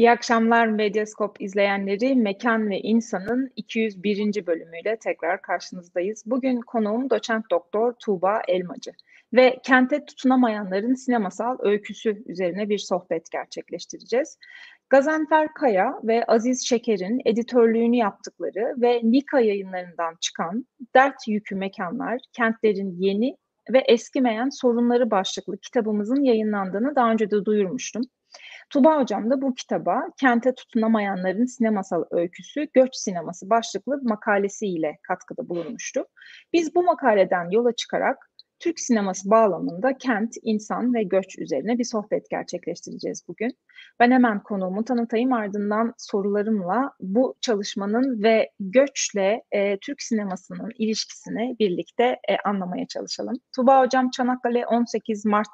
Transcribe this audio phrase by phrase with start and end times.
[0.00, 2.14] İyi akşamlar Medyaskop izleyenleri.
[2.14, 4.46] Mekan ve İnsan'ın 201.
[4.46, 6.22] bölümüyle tekrar karşınızdayız.
[6.26, 8.90] Bugün konuğum doçent doktor Tuğba Elmacı
[9.32, 14.38] ve kente tutunamayanların sinemasal öyküsü üzerine bir sohbet gerçekleştireceğiz.
[14.90, 22.96] Gazanfer Kaya ve Aziz Şeker'in editörlüğünü yaptıkları ve Nika yayınlarından çıkan Dert Yükü Mekanlar, Kentlerin
[22.98, 23.36] Yeni
[23.72, 28.02] ve Eskimeyen Sorunları başlıklı kitabımızın yayınlandığını daha önce de duyurmuştum.
[28.70, 36.04] Tuba Hocam da bu kitaba Kente Tutunamayanların Sinemasal Öyküsü Göç Sineması başlıklı makalesiyle katkıda bulunmuştu.
[36.52, 38.29] Biz bu makaleden yola çıkarak
[38.60, 43.58] Türk sineması bağlamında kent, insan ve göç üzerine bir sohbet gerçekleştireceğiz bugün.
[44.00, 52.04] Ben hemen konuğumu tanıtayım ardından sorularımla bu çalışmanın ve göçle e, Türk sinemasının ilişkisini birlikte
[52.04, 53.34] e, anlamaya çalışalım.
[53.56, 55.48] Tuba Hocam Çanakkale 18 Mart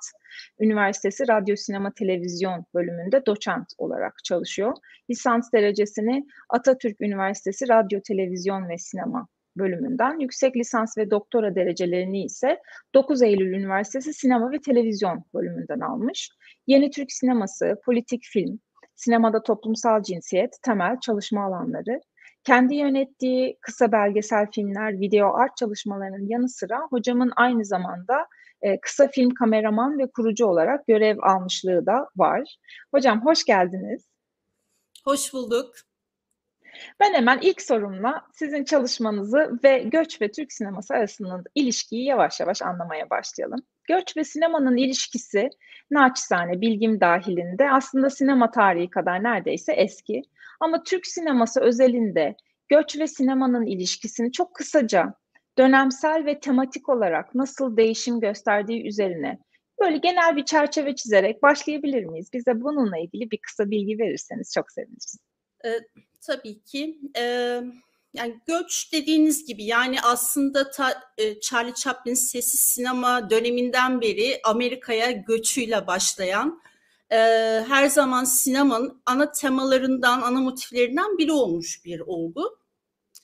[0.61, 4.73] Üniversitesi Radyo Sinema Televizyon bölümünde doçent olarak çalışıyor.
[5.11, 12.61] Lisans derecesini Atatürk Üniversitesi Radyo, Televizyon ve Sinema bölümünden, yüksek lisans ve doktora derecelerini ise
[12.95, 16.31] 9 Eylül Üniversitesi Sinema ve Televizyon bölümünden almış.
[16.67, 18.61] Yeni Türk sineması, politik film,
[18.95, 22.01] sinemada toplumsal cinsiyet temel çalışma alanları.
[22.45, 28.27] Kendi yönettiği kısa belgesel filmler, video art çalışmalarının yanı sıra hocamın aynı zamanda
[28.63, 32.57] e, kısa film kameraman ve kurucu olarak görev almışlığı da var.
[32.95, 34.09] Hocam hoş geldiniz.
[35.05, 35.75] Hoş bulduk.
[37.01, 42.63] Ben hemen ilk sorumla sizin çalışmanızı ve göç ve Türk sineması arasında ilişkiyi yavaş yavaş
[42.63, 43.61] anlamaya başlayalım.
[43.89, 45.51] Göç ve sinemanın ilişkisi
[45.91, 50.23] naçizane bilgim dahilinde aslında sinema tarihi kadar neredeyse eski.
[50.61, 52.37] Ama Türk sineması özelinde
[52.69, 55.15] göç ve sinemanın ilişkisini çok kısaca
[55.59, 59.39] dönemsel ve tematik olarak nasıl değişim gösterdiği üzerine
[59.81, 62.31] böyle genel bir çerçeve çizerek başlayabilir miyiz?
[62.33, 65.26] Bize bununla ilgili bir kısa bilgi verirseniz çok seviniriz.
[65.67, 65.81] Ee,
[66.21, 66.99] tabii ki.
[67.17, 67.63] Ee,
[68.15, 75.11] yani göç dediğiniz gibi yani aslında ta, e, Charlie Chaplin sessiz sinema döneminden beri Amerika'ya
[75.11, 76.61] göçüyle başlayan
[77.13, 77.17] e,
[77.69, 82.59] her zaman sinemanın ana temalarından, ana motiflerinden biri olmuş bir olgu.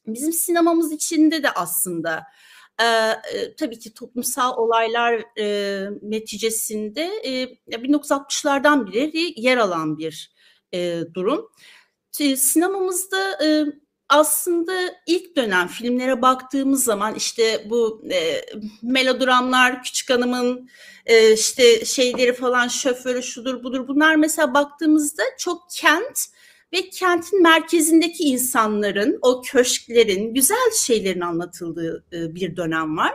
[0.07, 2.23] Bizim sinemamız içinde de aslında
[2.81, 10.33] e, e, tabii ki toplumsal olaylar e, neticesinde e, 1960'lardan beri yer alan bir
[10.75, 11.49] e, durum.
[12.13, 13.65] Sinemamızda e,
[14.09, 14.73] aslında
[15.07, 18.45] ilk dönem filmlere baktığımız zaman işte bu e,
[18.83, 20.69] melodramlar, Küçük Hanım'ın
[21.07, 26.19] e, işte şeyleri falan şoförü şudur budur bunlar mesela baktığımızda çok kent
[26.73, 33.13] ve kentin merkezindeki insanların, o köşklerin, güzel şeylerin anlatıldığı e, bir dönem var.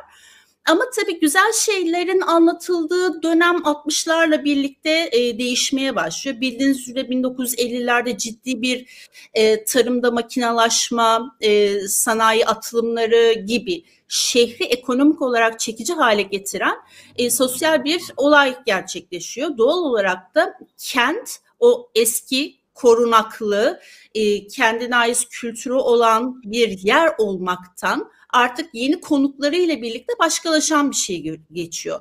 [0.67, 6.41] Ama tabii güzel şeylerin anlatıldığı dönem 60'larla birlikte e, değişmeye başlıyor.
[6.41, 15.59] Bildiğiniz üzere 1950'lerde ciddi bir e, tarımda makinalaşma, e, sanayi atılımları gibi şehri ekonomik olarak
[15.59, 16.75] çekici hale getiren
[17.17, 19.57] e, sosyal bir olay gerçekleşiyor.
[19.57, 21.29] Doğal olarak da kent
[21.59, 23.79] o eski korunaklı,
[24.16, 31.39] e, kendine ait kültürü olan bir yer olmaktan artık yeni konuklarıyla birlikte başkalaşan bir şey
[31.51, 31.99] geçiyor.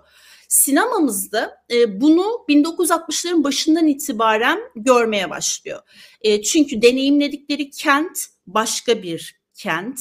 [0.48, 5.82] Sinemamızda e, bunu 1960'ların başından itibaren görmeye başlıyor.
[6.20, 10.00] E, çünkü deneyimledikleri kent başka bir kent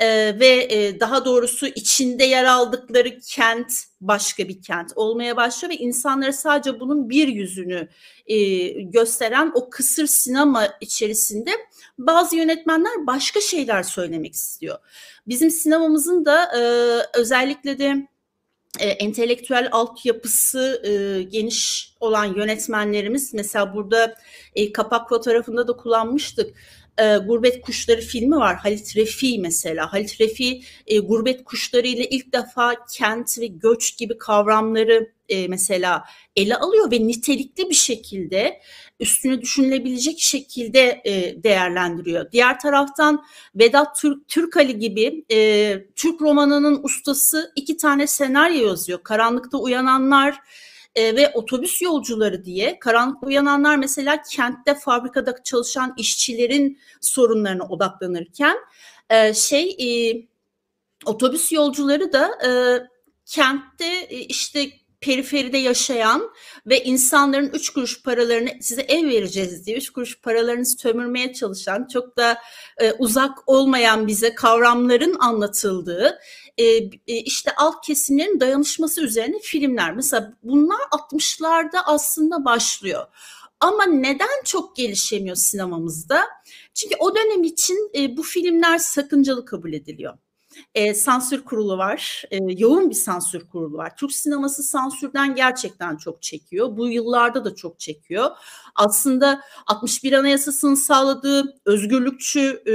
[0.00, 5.76] e, ve e, daha doğrusu içinde yer aldıkları kent başka bir kent olmaya başlıyor ve
[5.76, 7.88] insanlara sadece bunun bir yüzünü
[8.26, 11.50] e, gösteren o kısır sinema içerisinde
[11.98, 14.78] bazı yönetmenler başka şeyler söylemek istiyor.
[15.26, 16.60] Bizim sinemamızın da e,
[17.18, 18.08] özellikle de
[18.78, 24.14] entelektüel altyapısı e, geniş olan yönetmenlerimiz mesela burada
[24.74, 26.54] kapak fotoğrafında da kullanmıştık
[26.98, 28.56] e, Gurbet Kuşları filmi var.
[28.56, 29.92] Halit Refi mesela.
[29.92, 36.04] Halit Refi e, gurbet kuşları ile ilk defa kent ve göç gibi kavramları e, mesela
[36.36, 38.60] ele alıyor ve nitelikli bir şekilde
[39.00, 42.32] üstüne düşünülebilecek şekilde e, değerlendiriyor.
[42.32, 49.02] Diğer taraftan Vedat Türk, Türkali gibi e, Türk romanının ustası iki tane senaryo yazıyor.
[49.02, 50.38] Karanlıkta Uyananlar
[50.94, 58.56] e, ve otobüs yolcuları diye karanlık uyananlar mesela kentte fabrikada çalışan işçilerin sorunlarına odaklanırken
[59.10, 60.16] e, şey e,
[61.06, 62.50] otobüs yolcuları da e,
[63.26, 64.70] kentte e, işte
[65.00, 66.30] periferide yaşayan
[66.66, 72.16] ve insanların üç kuruş paralarını size ev vereceğiz diye üç kuruş paralarını sömürmeye çalışan çok
[72.16, 72.38] da
[72.78, 76.18] e, uzak olmayan bize kavramların anlatıldığı
[76.60, 76.64] e,
[77.06, 79.94] e, işte alt kesimlerin dayanışması üzerine filmler.
[79.94, 83.06] Mesela bunlar 60'larda aslında başlıyor.
[83.60, 86.22] Ama neden çok gelişemiyor sinemamızda?
[86.74, 90.14] Çünkü o dönem için e, bu filmler sakıncalı kabul ediliyor
[90.74, 92.24] e, sansür kurulu var.
[92.30, 93.96] E, yoğun bir sansür kurulu var.
[93.96, 96.76] Türk sineması sansürden gerçekten çok çekiyor.
[96.76, 98.30] Bu yıllarda da çok çekiyor.
[98.74, 102.74] Aslında 61 Anayasası'nın sağladığı özgürlükçü e,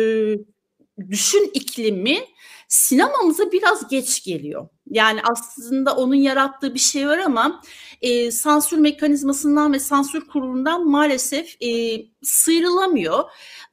[1.09, 2.19] düşün iklimi
[2.67, 4.67] sinemamıza biraz geç geliyor.
[4.89, 7.61] Yani aslında onun yarattığı bir şey var ama
[8.01, 13.23] e, sansür mekanizmasından ve sansür kurulundan maalesef e, sıyrılamıyor.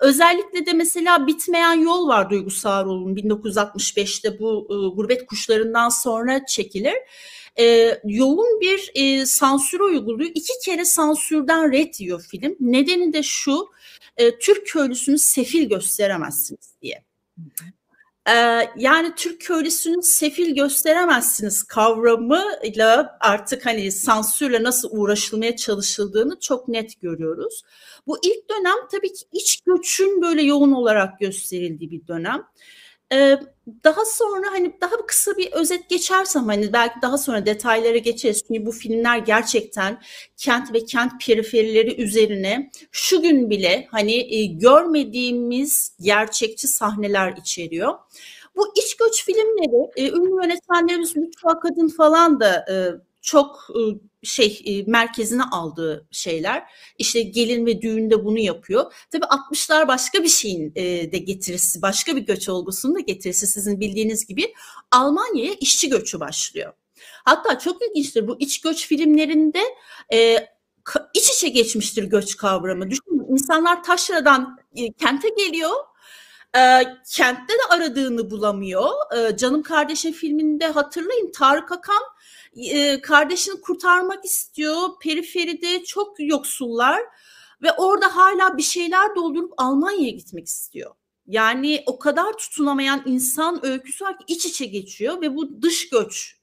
[0.00, 6.94] Özellikle de mesela Bitmeyen Yol var Duygu Sağroğlu'nun 1965'te bu e, gurbet kuşlarından sonra çekilir.
[7.58, 10.30] E, yoğun bir e, sansür uyguluyor.
[10.34, 12.56] İki kere sansürden red diyor film.
[12.60, 13.68] Nedeni de şu,
[14.16, 17.04] e, Türk köylüsünü sefil gösteremezsiniz diye.
[18.76, 27.62] Yani Türk köylüsünü sefil gösteremezsiniz kavramıyla artık hani sansürle nasıl uğraşılmaya çalışıldığını çok net görüyoruz.
[28.06, 32.42] Bu ilk dönem tabii ki iç göçün böyle yoğun olarak gösterildiği bir dönem.
[33.84, 38.44] Daha sonra hani daha kısa bir özet geçersem hani belki daha sonra detaylara geçeriz.
[38.48, 40.02] Çünkü bu filmler gerçekten
[40.36, 47.94] kent ve kent periferileri üzerine şu gün bile hani e, görmediğimiz gerçekçi sahneler içeriyor.
[48.56, 52.74] Bu iç göç filmleri e, ünlü yönetmenlerimiz Lütfü Kadın falan da e,
[53.22, 53.80] çok e,
[54.22, 56.64] şey e, merkezine aldığı şeyler.
[56.98, 58.92] İşte gelin ve düğünde bunu yapıyor.
[59.10, 60.74] Tabii 60'lar başka bir şeyin
[61.12, 64.54] de getirisi, başka bir göç olgusunun da getirisi sizin bildiğiniz gibi
[64.90, 66.72] Almanya'ya işçi göçü başlıyor.
[67.24, 69.60] Hatta çok ilginçtir bu iç göç filmlerinde
[70.12, 70.48] e,
[71.14, 72.90] iç içe geçmiştir göç kavramı.
[72.90, 74.58] Düşünün insanlar taşradan
[74.98, 75.70] kente geliyor
[76.56, 76.60] e,
[77.10, 78.90] kentte de aradığını bulamıyor.
[79.16, 82.02] E, Canım Kardeşim filminde hatırlayın Tarık Akan
[82.56, 84.88] e, kardeşini kurtarmak istiyor.
[85.02, 87.00] Periferide çok yoksullar
[87.62, 90.94] ve orada hala bir şeyler doldurup Almanya'ya gitmek istiyor.
[91.26, 96.36] Yani o kadar tutunamayan insan öyküsü var ki iç içe geçiyor ve bu dış göç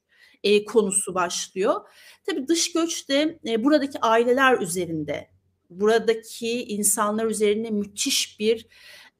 [0.43, 1.81] e, konusu başlıyor.
[2.25, 5.29] Tabii dış göç de e, buradaki aileler üzerinde,
[5.69, 8.67] buradaki insanlar üzerine müthiş bir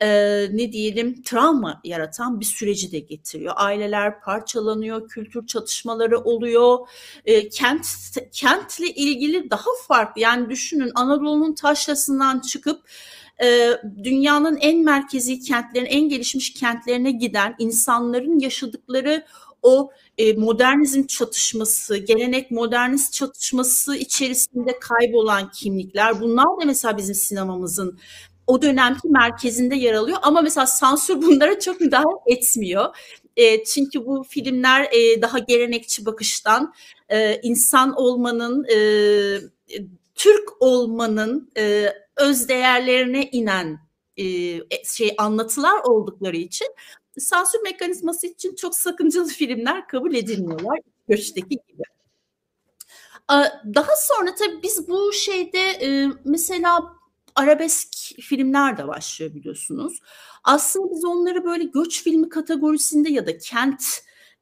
[0.01, 0.07] e,
[0.51, 3.54] ne diyelim travma yaratan bir süreci de getiriyor.
[3.57, 6.88] Aileler parçalanıyor, kültür çatışmaları oluyor.
[7.25, 7.88] E, kent
[8.31, 12.81] kentle ilgili daha farklı yani düşünün Anadolu'nun taşrasından çıkıp
[13.44, 13.72] e,
[14.04, 19.25] dünyanın en merkezi kentlerin, en gelişmiş kentlerine giden insanların yaşadıkları
[19.62, 28.00] o e, modernizm çatışması, gelenek modernist çatışması içerisinde kaybolan kimlikler bunlar da mesela bizim sinemamızın
[28.50, 32.96] o dönemki merkezinde yer alıyor ama mesela sansür bunlara çok müdahale etmiyor.
[33.38, 36.74] E, çünkü bu filmler e, daha gelenekçi bakıştan
[37.10, 38.78] e, insan olmanın, e,
[40.16, 43.80] Türk olmanın e, öz değerlerine inen
[44.18, 44.25] e,
[44.86, 46.68] şey anlatılar oldukları için
[47.18, 51.84] sansür mekanizması için çok sakıncalı filmler kabul edilmiyorlar göçteki gibi.
[53.75, 55.62] Daha sonra tabii biz bu şeyde
[56.25, 56.99] mesela
[57.39, 57.89] arabesk
[58.22, 60.00] filmler de başlıyor biliyorsunuz.
[60.43, 63.84] Aslında biz onları böyle göç filmi kategorisinde ya da kent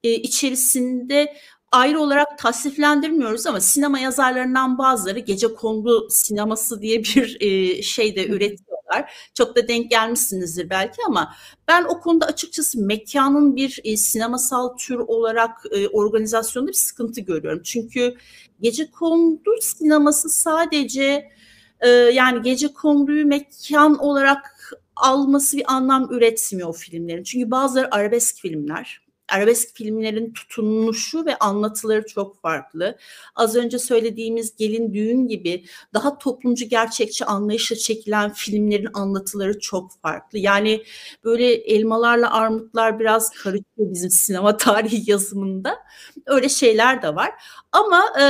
[0.03, 1.33] e, içerisinde
[1.71, 8.27] ayrı olarak tasniflendirmiyoruz ama sinema yazarlarından bazıları gece kondu sineması diye bir e, şey de
[8.27, 9.29] üretiyorlar.
[9.33, 11.33] Çok da denk gelmişsinizdir belki ama
[11.67, 17.61] ben o konuda açıkçası mekanın bir e, sinemasal tür olarak e, organizasyonda bir sıkıntı görüyorum.
[17.63, 18.15] Çünkü
[18.61, 21.36] gece kondu sineması sadece
[21.81, 27.23] e, yani gece konduyu mekan olarak alması bir anlam üretmiyor o filmlerin.
[27.23, 29.06] Çünkü bazıları arabesk filmler.
[29.29, 32.97] Arabesk filmlerin tutunuşu ve anlatıları çok farklı.
[33.35, 40.39] Az önce söylediğimiz Gelin Düğün gibi daha toplumcu gerçekçi anlayışla çekilen filmlerin anlatıları çok farklı.
[40.39, 40.83] Yani
[41.23, 45.77] böyle elmalarla armutlar biraz karışıyor bizim sinema tarihi yazımında.
[46.25, 47.31] Öyle şeyler de var.
[47.71, 48.25] Ama e,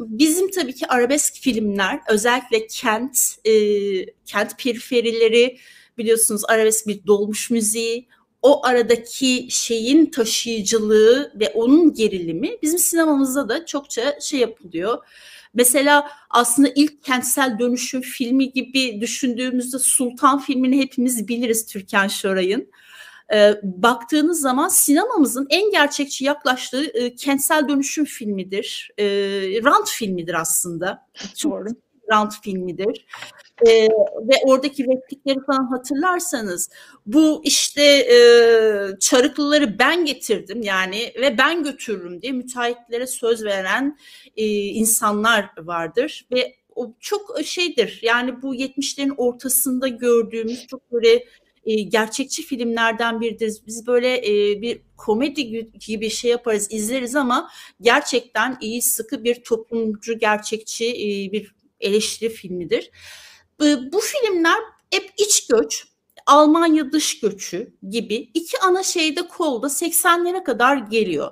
[0.00, 3.52] bizim tabii ki arabesk filmler özellikle kent, e,
[4.26, 5.58] kent periferileri
[5.98, 8.08] biliyorsunuz arabesk bir dolmuş müziği,
[8.42, 14.98] o aradaki şeyin taşıyıcılığı ve onun gerilimi bizim sinemamızda da çokça şey yapılıyor.
[15.54, 22.70] Mesela aslında ilk kentsel dönüşüm filmi gibi düşündüğümüzde Sultan filmini hepimiz biliriz Türkan Şoray'ın.
[23.32, 28.90] E, baktığınız zaman sinemamızın en gerçekçi yaklaştığı e, kentsel dönüşüm filmidir.
[28.98, 29.04] E,
[29.64, 31.06] rant filmidir aslında.
[31.44, 31.68] Doğru.
[32.12, 33.06] Rant filmidir.
[33.66, 33.88] E,
[34.28, 36.70] ve oradaki replikleri falan hatırlarsanız
[37.06, 38.18] bu işte e,
[39.00, 43.98] çarıklıları ben getirdim yani ve ben götürürüm diye müteahhitlere söz veren
[44.36, 48.00] e, insanlar vardır ve o çok şeydir.
[48.02, 51.24] Yani bu 70'lerin ortasında gördüğümüz çok böyle
[51.64, 53.56] e, gerçekçi filmlerden biridir.
[53.66, 57.50] Biz böyle e, bir komedi gibi şey yaparız, izleriz ama
[57.80, 62.90] gerçekten iyi, sıkı bir toplumcu, gerçekçi e, bir eleştiri filmidir.
[63.62, 64.58] E, bu filmler
[64.90, 65.86] hep iç göç,
[66.26, 71.30] Almanya dış göçü gibi iki ana şeyde kolda 80'lere kadar geliyor.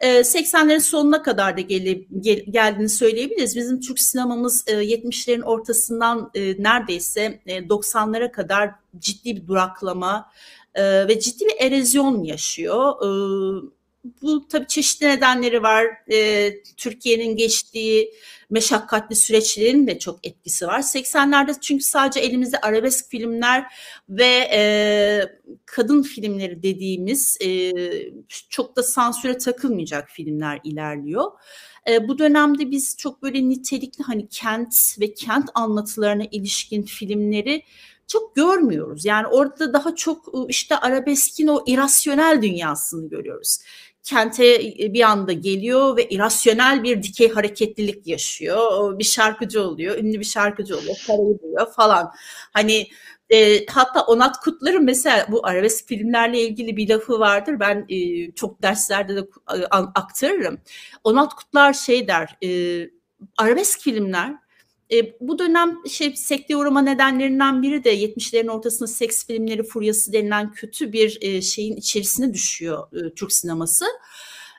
[0.00, 3.56] 80'lerin sonuna kadar da gel, gel, geldiğini söyleyebiliriz.
[3.56, 10.30] Bizim Türk sinemamız 70'lerin ortasından neredeyse 90'lara kadar ciddi bir duraklama
[10.78, 12.94] ve ciddi bir erozyon yaşıyor.
[14.22, 15.86] Bu tabii çeşitli nedenleri var.
[16.76, 18.14] Türkiye'nin geçtiği
[18.52, 20.78] meşakkatli süreçlerin de çok etkisi var.
[20.78, 23.64] 80'lerde çünkü sadece elimizde arabesk filmler
[24.08, 24.62] ve e,
[25.66, 27.72] kadın filmleri dediğimiz e,
[28.28, 31.30] çok da sansüre takılmayacak filmler ilerliyor.
[31.90, 37.62] E, bu dönemde biz çok böyle nitelikli hani kent ve kent anlatılarına ilişkin filmleri
[38.06, 39.04] çok görmüyoruz.
[39.04, 43.58] Yani orada daha çok işte arabeskin o irasyonel dünyasını görüyoruz
[44.02, 48.98] kente e, bir anda geliyor ve irasyonel bir dikey hareketlilik yaşıyor.
[48.98, 52.12] Bir şarkıcı oluyor, ünlü bir şarkıcı oluyor, parayı buluyor falan.
[52.52, 52.88] Hani
[53.30, 57.60] e, hatta Onat Kutlar'ın mesela bu arabesk filmlerle ilgili bir lafı vardır.
[57.60, 59.20] Ben e, çok derslerde de
[59.54, 60.58] e, aktarırım.
[61.04, 62.90] Onat Kutlar şey der, e,
[63.38, 64.41] arabesk filmler
[64.92, 70.52] e, bu dönem şey sekteye uğrama nedenlerinden biri de 70'lerin ortasında seks filmleri furyası denilen
[70.52, 73.84] kötü bir e, şeyin içerisine düşüyor e, Türk sineması.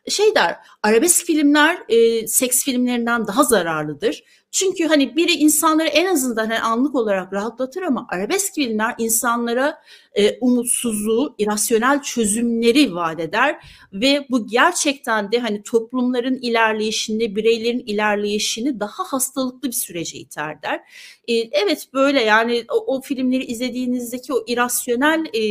[0.07, 4.23] Şey der, arabesk filmler e, seks filmlerinden daha zararlıdır.
[4.53, 9.81] Çünkü hani biri insanları en azından hani anlık olarak rahatlatır ama arabesk filmler insanlara
[10.15, 13.55] e, umutsuzluğu, irasyonel çözümleri vaat eder
[13.93, 20.79] ve bu gerçekten de hani toplumların ilerleyişini, bireylerin ilerleyişini daha hastalıklı bir sürece iter der.
[21.27, 25.43] E, evet böyle yani o, o filmleri izlediğinizdeki o irasyonel e,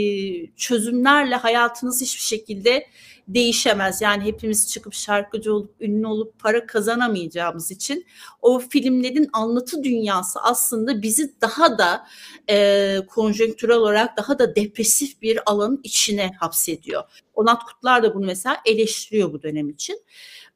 [0.56, 2.87] çözümlerle hayatınız hiçbir şekilde
[3.29, 4.02] değişemez.
[4.02, 8.07] Yani hepimiz çıkıp şarkıcı olup ünlü olup para kazanamayacağımız için
[8.43, 12.07] o filmlerin anlatı dünyası aslında bizi daha da
[12.50, 17.02] e, konjonktürel olarak daha da depresif bir alanın içine hapsediyor.
[17.35, 20.00] Onat Kutlar da bunu mesela eleştiriyor bu dönem için.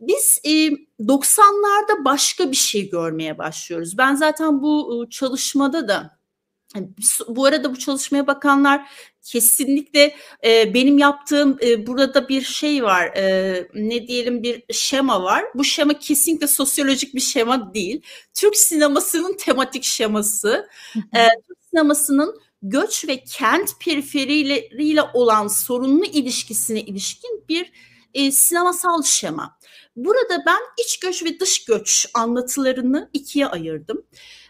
[0.01, 0.49] Biz e,
[1.01, 3.99] 90'larda başka bir şey görmeye başlıyoruz.
[3.99, 6.17] Ben zaten bu e, çalışmada da
[7.29, 8.91] bu arada bu çalışmaya bakanlar
[9.27, 15.45] kesinlikle e, benim yaptığım e, burada bir şey var e, ne diyelim bir şema var.
[15.55, 18.03] Bu şema kesinlikle sosyolojik bir şema değil.
[18.35, 20.69] Türk sinemasının tematik şeması.
[20.95, 27.73] e, Türk sinemasının göç ve kent periferileriyle olan sorunlu ilişkisine ilişkin bir
[28.15, 29.59] e, sinemasal şema.
[29.97, 34.07] Burada ben iç göç ve dış göç anlatılarını ikiye ayırdım.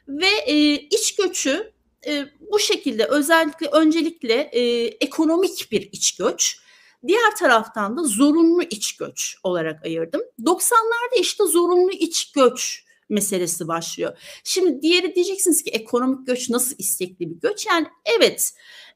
[0.08, 1.72] Ve e, iç göçü
[2.06, 6.58] e, bu şekilde özellikle öncelikle e, ekonomik bir iç göç,
[7.06, 10.20] diğer taraftan da zorunlu iç göç olarak ayırdım.
[10.44, 14.18] 90'larda işte zorunlu iç göç meselesi başlıyor.
[14.44, 17.66] Şimdi diğeri diyeceksiniz ki ekonomik göç nasıl istekli bir göç?
[17.66, 18.52] Yani evet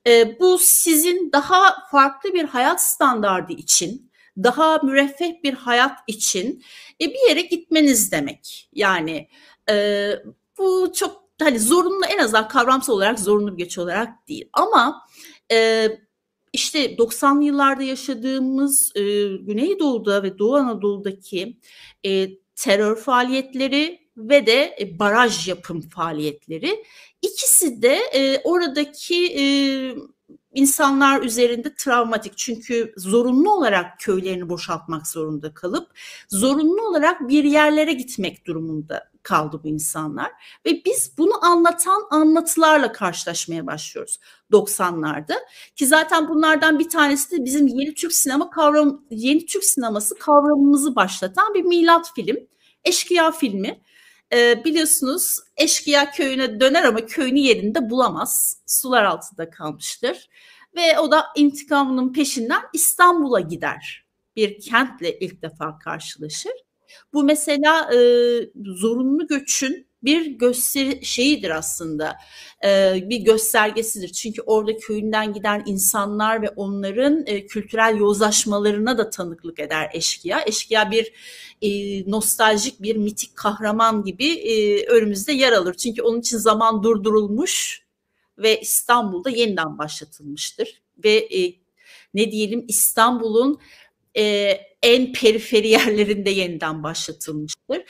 [0.07, 6.65] e, bu sizin daha farklı bir hayat standardı için, daha müreffeh bir hayat için
[7.01, 8.69] e, bir yere gitmeniz demek.
[8.73, 9.29] Yani
[9.71, 10.11] e,
[10.59, 14.49] bu çok hani zorunlu en azından kavramsal olarak zorunlu bir göç olarak değil.
[14.53, 15.07] Ama
[15.53, 15.89] e,
[16.53, 19.03] işte 90'lı yıllarda yaşadığımız e,
[19.37, 21.59] Güneydoğu'da ve Doğu Anadolu'daki
[22.07, 26.85] e, terör faaliyetleri ve de e, baraj yapım faaliyetleri
[27.23, 29.45] ikisi de e, oradaki e,
[30.55, 35.89] insanlar üzerinde travmatik çünkü zorunlu olarak köylerini boşaltmak zorunda kalıp
[36.29, 40.31] zorunlu olarak bir yerlere gitmek durumunda kaldı bu insanlar
[40.67, 44.21] ve biz bunu anlatan anlatılarla karşılaşmaya başlıyoruz
[44.53, 45.35] 90'larda
[45.77, 50.97] ki zaten bunlardan bir tanesi de bizim yeni Türk sinema kavram yeni Türk sineması kavramımızı
[50.97, 52.37] başlatan bir milat film
[52.85, 53.81] Eşkıya filmi
[54.33, 58.63] e, biliyorsunuz eşkıya köyüne döner ama köyünü yerinde bulamaz.
[58.67, 60.29] Sular altında kalmıştır.
[60.77, 64.07] Ve o da intikamının peşinden İstanbul'a gider.
[64.37, 66.53] Bir kentle ilk defa karşılaşır.
[67.13, 67.99] Bu mesela e,
[68.65, 72.17] zorunlu göçün bir gösteri şeyidir aslında
[72.65, 74.09] e, bir göstergesidir.
[74.09, 80.43] Çünkü orada köyünden giden insanlar ve onların e, kültürel yozlaşmalarına da tanıklık eder eşkıya.
[80.47, 81.13] Eşkıya bir
[81.63, 81.71] e,
[82.11, 85.75] nostaljik bir mitik kahraman gibi e, önümüzde yer alır.
[85.75, 87.87] Çünkü onun için zaman durdurulmuş
[88.39, 90.83] ve İstanbul'da yeniden başlatılmıştır.
[91.05, 91.55] Ve e,
[92.15, 93.59] ne diyelim İstanbul'un
[94.17, 97.83] e, en periferi yerlerinde yeniden başlatılmıştır.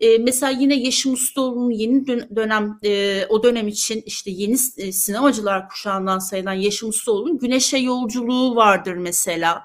[0.00, 2.06] E, mesela yine Yeşim Ustaoğlu'nun yeni
[2.36, 8.56] dönem e, o dönem için işte yeni e, sinemacılar kuşağından sayılan Yeşim Ustaoğlu'nun Güneşe Yolculuğu
[8.56, 9.62] vardır mesela.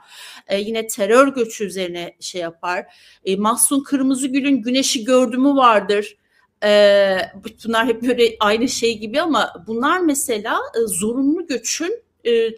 [0.48, 2.86] E, yine terör göçü üzerine şey yapar.
[3.26, 6.18] E, Mahsun Kırmızıgül'ün Güneşi Gördümü vardır.
[6.64, 7.18] E,
[7.66, 12.50] bunlar hep böyle aynı şey gibi ama bunlar mesela e, zorunlu göçün e,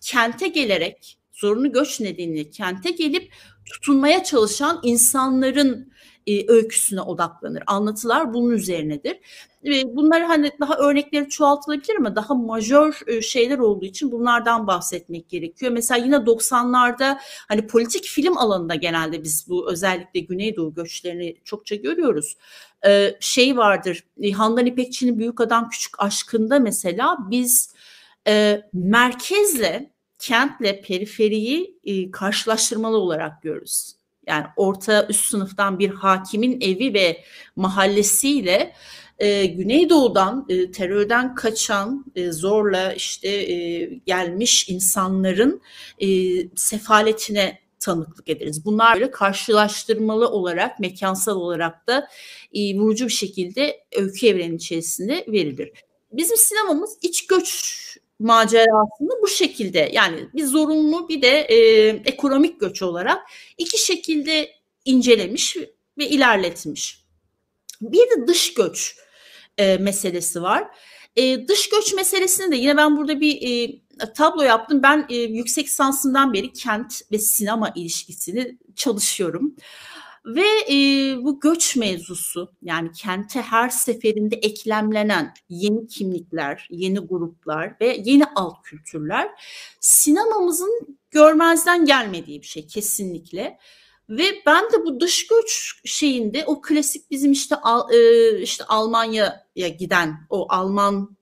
[0.00, 3.32] kente gelerek zorunlu göç nedeniyle kente gelip
[3.64, 5.92] tutunmaya çalışan insanların
[6.26, 7.62] e, öyküsüne odaklanır.
[7.66, 9.18] Anlatılar bunun üzerinedir.
[9.66, 15.28] E, bunlar hani daha örnekleri çoğaltılabilir ama daha majör e, şeyler olduğu için bunlardan bahsetmek
[15.28, 15.72] gerekiyor.
[15.72, 17.18] Mesela yine 90'larda
[17.48, 22.36] hani politik film alanında genelde biz bu özellikle Güneydoğu göçlerini çokça görüyoruz.
[22.86, 27.74] E, şey vardır e, Handan İpekçi'nin Büyük Adam Küçük Aşkı'nda mesela biz
[28.26, 29.90] e, merkezle
[30.20, 33.94] kentle periferiyi e, karşılaştırmalı olarak görürüz.
[34.26, 37.24] Yani orta üst sınıftan bir hakimin evi ve
[37.56, 38.74] mahallesiyle
[39.18, 45.62] e, Güneydoğu'dan e, terörden kaçan e, zorla işte e, gelmiş insanların
[45.98, 46.08] e,
[46.56, 48.64] sefaletine tanıklık ederiz.
[48.64, 52.08] Bunlar böyle karşılaştırmalı olarak, mekansal olarak da
[52.54, 55.72] e, vurucu bir şekilde öykü evrenin içerisinde verilir.
[56.12, 57.80] Bizim sinemamız iç göç
[58.20, 61.56] macerasını bu şekilde yani bir zorunlu bir de e,
[61.88, 63.22] ekonomik göç olarak
[63.58, 64.50] iki şekilde
[64.84, 65.56] incelemiş
[65.98, 67.04] ve ilerletmiş.
[67.80, 68.96] Bir de dış göç
[69.58, 70.64] e, meselesi var.
[71.16, 73.80] E, dış göç meselesini de yine ben burada bir e,
[74.14, 74.82] tablo yaptım.
[74.82, 79.56] Ben e, yüksek lisansından beri kent ve sinema ilişkisini çalışıyorum.
[80.24, 80.76] Ve e,
[81.24, 88.62] bu göç mevzusu yani kente her seferinde eklemlenen yeni kimlikler, yeni gruplar ve yeni alt
[88.62, 89.30] kültürler
[89.80, 93.58] sinemamızın görmezden gelmediği bir şey kesinlikle.
[94.08, 97.54] Ve ben de bu dış göç şeyinde o klasik bizim işte
[97.94, 101.16] e, işte Almanya'ya giden o Alman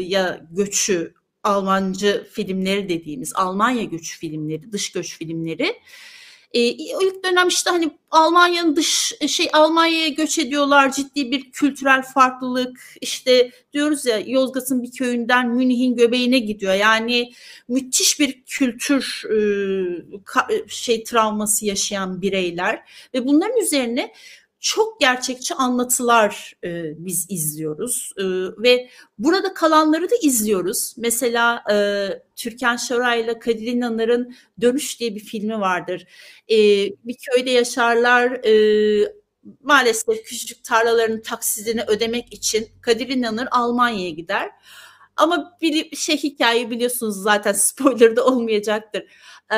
[0.00, 5.76] ya göçü Almancı filmleri dediğimiz Almanya göçü filmleri, dış göç filmleri
[6.54, 12.80] e, ilk dönem işte hani Almanya'nın dış şey Almanya'ya göç ediyorlar ciddi bir kültürel farklılık.
[13.00, 16.74] İşte diyoruz ya Yozgat'ın bir köyünden Münih'in göbeğine gidiyor.
[16.74, 17.32] Yani
[17.68, 19.38] müthiş bir kültür e,
[20.68, 22.82] şey travması yaşayan bireyler.
[23.14, 24.12] Ve bunların üzerine
[24.64, 28.24] çok gerçekçi anlatılar e, biz izliyoruz e,
[28.62, 30.94] ve burada kalanları da izliyoruz.
[30.98, 36.06] Mesela e, Türkan Şoray ile Kadir İnanır'ın Dönüş diye bir filmi vardır.
[36.50, 36.56] E,
[37.04, 39.12] bir köyde yaşarlar, e,
[39.62, 44.50] maalesef küçücük tarlaların taksidini ödemek için Kadir İnanır Almanya'ya gider.
[45.16, 49.04] Ama bir şey hikaye biliyorsunuz zaten spoiler da olmayacaktır.
[49.52, 49.56] Ee,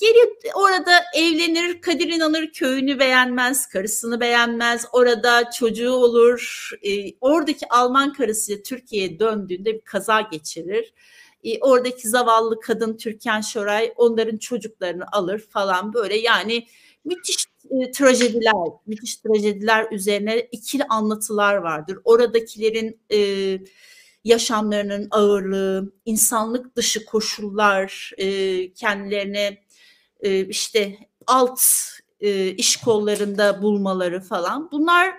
[0.00, 6.70] geri orada evlenir, Kadir İnanır köyünü beğenmez, karısını beğenmez, orada çocuğu olur.
[6.82, 10.94] Ee, oradaki Alman karısı Türkiye'ye döndüğünde bir kaza geçirir.
[11.44, 16.66] Ee, oradaki zavallı kadın Türkan Şoray onların çocuklarını alır falan böyle yani
[17.04, 18.52] müthiş e, trajediler,
[18.86, 21.98] müthiş trajediler üzerine ikili anlatılar vardır.
[22.04, 23.18] Oradakilerin e,
[24.24, 29.64] yaşamlarının ağırlığı, insanlık dışı koşullar, e, kendilerine
[30.20, 31.60] e, işte alt
[32.20, 34.70] e, iş kollarında bulmaları falan.
[34.72, 35.14] Bunlar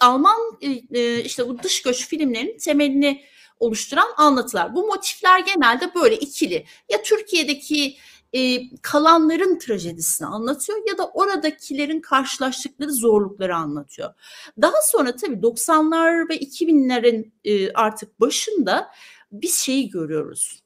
[0.00, 3.24] Alman e, e, işte bu dış göç filmlerinin temelini
[3.58, 4.74] oluşturan anlatılar.
[4.74, 6.66] Bu motifler genelde böyle ikili.
[6.88, 7.96] Ya Türkiye'deki
[8.32, 14.14] e, kalanların trajedisini anlatıyor ya da oradakilerin karşılaştıkları zorlukları anlatıyor.
[14.62, 18.90] Daha sonra tabii 90'lar ve 2000'lerin e, artık başında
[19.32, 20.62] biz şeyi görüyoruz.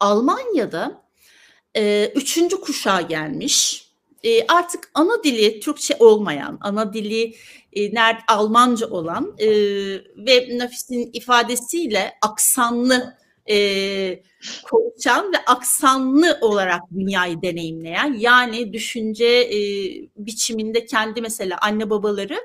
[0.00, 1.02] Almanya'da
[1.76, 3.86] e, üçüncü kuşağa gelmiş
[4.24, 7.34] e, artık ana dili Türkçe olmayan, ana dili
[7.72, 9.48] e, nerede Almanca olan e,
[10.16, 14.22] ve Nafis'in ifadesiyle aksanlı e,
[14.70, 19.58] konuşan ve aksanlı olarak dünyayı deneyimleyen yani düşünce e,
[20.16, 22.40] biçiminde kendi mesela anne babaları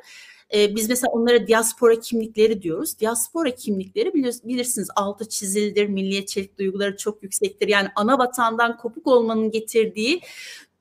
[0.53, 2.99] e, biz mesela onlara diaspora kimlikleri diyoruz.
[2.99, 7.67] Diaspora kimlikleri bilirsiniz altı çizildir, milliyetçilik duyguları çok yüksektir.
[7.67, 10.21] Yani ana vatandan kopuk olmanın getirdiği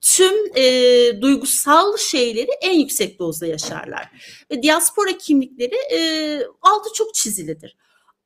[0.01, 0.63] tüm e,
[1.21, 4.11] duygusal şeyleri en yüksek dozda yaşarlar.
[4.51, 6.01] Ve diaspora kimlikleri e,
[6.63, 7.77] altı çok çizilidir.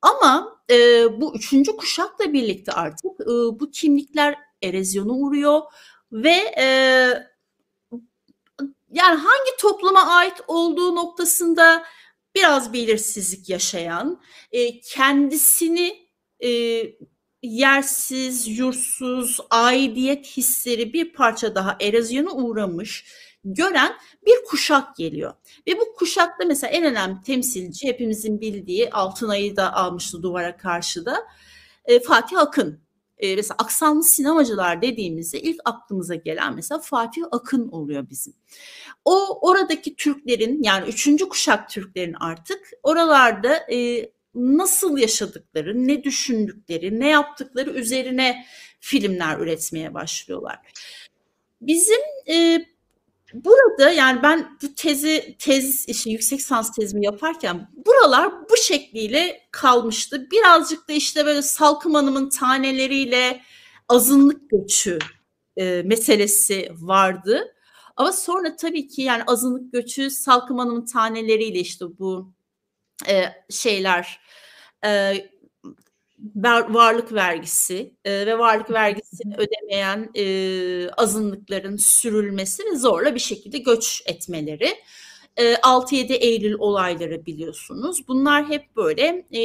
[0.03, 0.77] Ama e,
[1.21, 3.27] bu üçüncü kuşakla birlikte artık e,
[3.61, 5.61] bu kimlikler erozyona uğruyor
[6.13, 6.65] ve e,
[8.93, 11.85] yani hangi topluma ait olduğu noktasında
[12.35, 16.09] biraz belirsizlik yaşayan, e, kendisini
[16.45, 16.51] e,
[17.43, 23.07] yersiz, yursuz, aidiyet hisleri bir parça daha erozyona uğramış,
[23.45, 25.35] gören bir kuşak geliyor.
[25.67, 31.27] Ve bu kuşakta mesela en önemli temsilci hepimizin bildiği Altınay'ı da almıştı duvara karşıda
[31.85, 32.81] e, Fatih Akın.
[33.19, 38.35] E, mesela aksanlı sinemacılar dediğimizde ilk aklımıza gelen mesela Fatih Akın oluyor bizim.
[39.05, 47.09] O oradaki Türklerin yani üçüncü kuşak Türklerin artık oralarda e, nasıl yaşadıkları, ne düşündükleri, ne
[47.09, 48.47] yaptıkları üzerine
[48.81, 50.59] filmler üretmeye başlıyorlar.
[51.61, 52.65] Bizim e,
[53.35, 60.29] burada yani ben bu tezi tez işte yüksek sans tezimi yaparken buralar bu şekliyle kalmıştı.
[60.31, 63.41] Birazcık da işte böyle Salkım Hanım'ın taneleriyle
[63.89, 64.99] azınlık göçü
[65.57, 67.55] e, meselesi vardı.
[67.97, 72.33] Ama sonra tabii ki yani azınlık göçü Salkım Hanım'ın taneleriyle işte bu
[73.09, 74.21] e, şeyler
[74.85, 75.15] e,
[76.69, 84.03] varlık vergisi e, ve varlık vergisini ödemeyen e, azınlıkların sürülmesi ve zorla bir şekilde göç
[84.07, 84.69] etmeleri.
[85.37, 88.09] E, 6-7 Eylül olayları biliyorsunuz.
[88.09, 89.43] Bunlar hep böyle e,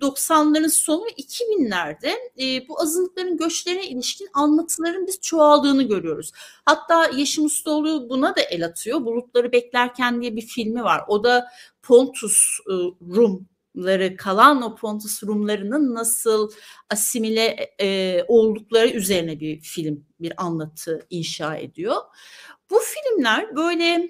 [0.00, 6.32] 90'ların sonu 2000'lerde e, bu azınlıkların göçlerine ilişkin anlatıların biz çoğaldığını görüyoruz.
[6.64, 9.04] Hatta Yeşim Ustaoğlu buna da el atıyor.
[9.04, 11.04] Bulutları Beklerken diye bir filmi var.
[11.08, 11.46] O da
[11.82, 12.72] Pontus e,
[13.14, 16.50] Rum Rumları kalan o Pontus Rumlarının nasıl
[16.90, 21.96] asimile e, oldukları üzerine bir film, bir anlatı inşa ediyor.
[22.70, 24.08] Bu filmler böyle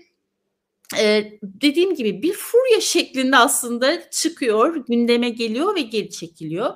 [0.98, 6.74] e, dediğim gibi bir furya şeklinde aslında çıkıyor, gündeme geliyor ve geri çekiliyor.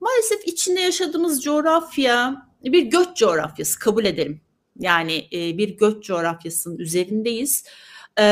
[0.00, 4.40] Maalesef içinde yaşadığımız coğrafya bir göç coğrafyası kabul edelim.
[4.78, 7.64] Yani e, bir göç coğrafyasının üzerindeyiz
[8.16, 8.24] e,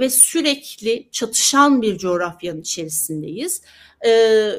[0.00, 3.62] ve sürekli çatışan bir coğrafyanın içerisindeyiz.
[4.00, 4.10] E,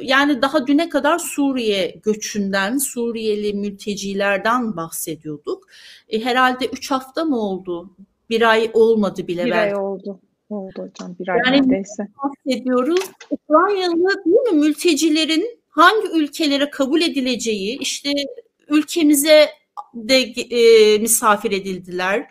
[0.01, 5.67] yani daha düne kadar Suriye göçünden, Suriyeli mültecilerden bahsediyorduk.
[6.09, 7.89] E, herhalde üç hafta mı oldu?
[8.29, 9.45] Bir ay olmadı bile.
[9.45, 9.75] Bir belki.
[9.75, 10.19] ay oldu.
[10.49, 12.07] Oldu hocam bir ay yani neredeyse.
[12.17, 12.99] bahsediyoruz.
[13.29, 18.11] Ukraynalı değil mi mültecilerin hangi ülkelere kabul edileceği işte
[18.69, 19.49] ülkemize
[19.93, 22.27] de e, misafir edildiler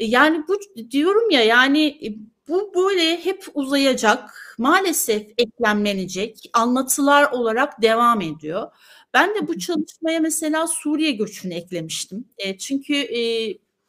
[0.00, 0.58] yani bu
[0.90, 2.08] diyorum ya yani e,
[2.48, 4.54] bu böyle hep uzayacak.
[4.58, 6.50] Maalesef eklemlenecek.
[6.52, 8.72] Anlatılar olarak devam ediyor.
[9.14, 12.24] Ben de bu çalışmaya mesela Suriye göçünü eklemiştim.
[12.38, 13.20] E, çünkü e,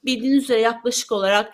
[0.06, 1.54] bildiğiniz üzere yaklaşık olarak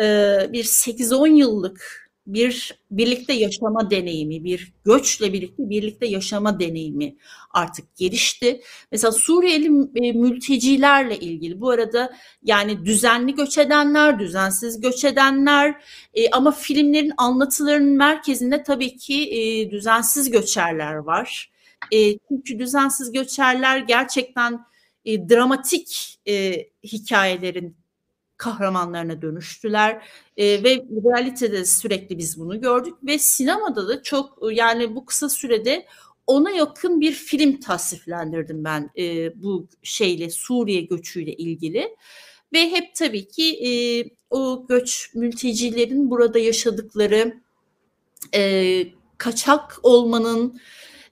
[0.00, 0.04] e,
[0.52, 7.16] bir 8-10 yıllık bir birlikte yaşama deneyimi, bir göçle birlikte birlikte yaşama deneyimi
[7.50, 8.60] artık gelişti.
[8.92, 12.12] Mesela Suriyeli e, mültecilerle ilgili bu arada
[12.42, 15.82] yani düzenli göç edenler, düzensiz göç edenler
[16.14, 21.52] e, ama filmlerin anlatılarının merkezinde tabii ki e, düzensiz göçerler var.
[22.28, 24.66] Çünkü düzensiz göçerler gerçekten
[25.06, 26.18] dramatik
[26.84, 27.76] hikayelerin
[28.38, 30.08] kahramanlarına dönüştüler.
[30.36, 35.86] E, ve realitede sürekli biz bunu gördük ve sinemada da çok yani bu kısa sürede
[36.26, 41.96] ona yakın bir film tasniflendirdim ben e, bu şeyle Suriye göçüyle ilgili.
[42.52, 43.70] Ve hep tabii ki e,
[44.30, 47.40] o göç mültecilerin burada yaşadıkları
[48.34, 48.82] e,
[49.18, 50.60] kaçak olmanın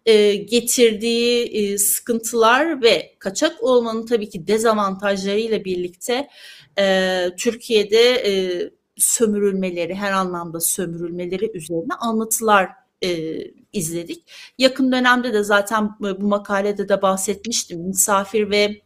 [0.06, 6.28] e, getirdiği e, sıkıntılar ve kaçak olmanın tabii ki dezavantajlarıyla birlikte
[6.78, 8.22] e, Türkiye'de
[8.96, 12.68] sömürülmeleri, her anlamda sömürülmeleri üzerine anlatılar
[13.72, 14.30] izledik.
[14.58, 17.80] Yakın dönemde de zaten bu makalede de bahsetmiştim.
[17.80, 18.80] Misafir ve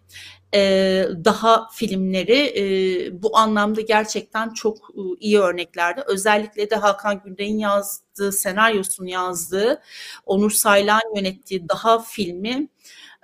[0.54, 6.02] e, daha filmleri e, bu anlamda gerçekten çok e, iyi örneklerdi.
[6.06, 9.82] Özellikle de Hakan Günday'ın yazdığı, senaryosunu yazdığı,
[10.26, 12.68] Onur Saylan yönettiği daha filmi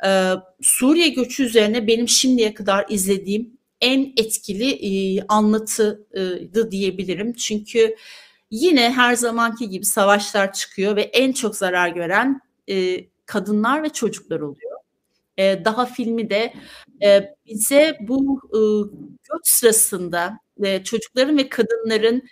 [0.06, 7.32] e, Suriye göçü üzerine benim şimdiye kadar izlediğim en etkili e, anlatıydı diyebilirim.
[7.32, 7.96] Çünkü
[8.50, 14.40] yine her zamanki gibi savaşlar çıkıyor ve en çok zarar gören e, kadınlar ve çocuklar
[14.40, 14.76] oluyor.
[15.38, 16.54] E, daha filmi de
[17.02, 18.60] e, bize bu e,
[19.32, 22.22] göç sırasında e, çocukların ve kadınların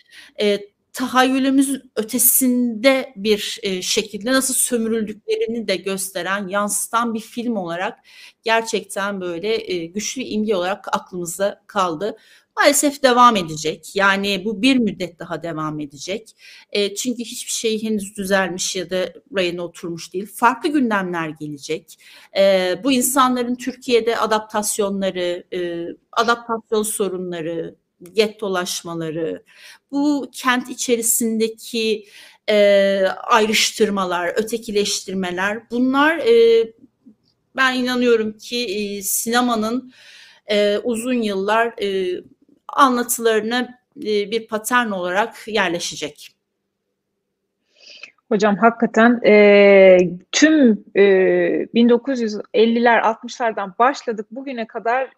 [0.40, 0.58] e,
[0.92, 7.98] tahayyülümüzün ötesinde bir şekilde nasıl sömürüldüklerini de gösteren, yansıtan bir film olarak
[8.42, 12.16] gerçekten böyle güçlü imge olarak aklımızda kaldı.
[12.56, 13.96] Maalesef devam edecek.
[13.96, 16.36] Yani bu bir müddet daha devam edecek.
[16.72, 20.26] E, çünkü hiçbir şey henüz düzelmiş ya da rayına oturmuş değil.
[20.34, 21.98] Farklı gündemler gelecek.
[22.36, 27.76] E, bu insanların Türkiye'de adaptasyonları, e, adaptasyon sorunları,
[28.12, 29.44] gettolaşmaları,
[29.90, 32.06] bu kent içerisindeki
[32.50, 36.66] e, ayrıştırmalar, ötekileştirmeler bunlar e,
[37.56, 39.92] ben inanıyorum ki e, sinemanın
[40.46, 42.20] e, uzun yıllar e,
[42.74, 46.30] anlatılarına bir patern olarak yerleşecek.
[48.28, 49.98] Hocam hakikaten e,
[50.32, 51.02] tüm e,
[51.74, 55.10] 1950'ler 60'lardan başladık bugüne kadar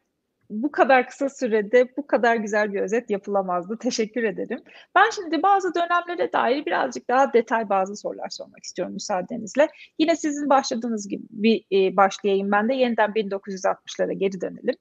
[0.51, 3.79] bu kadar kısa sürede bu kadar güzel bir özet yapılamazdı.
[3.79, 4.63] Teşekkür ederim.
[4.95, 9.69] Ben şimdi bazı dönemlere dair birazcık daha detay bazı sorular sormak istiyorum müsaadenizle.
[9.99, 14.77] Yine sizin başladığınız gibi bir e, başlayayım ben de yeniden 1960'lara geri dönelim.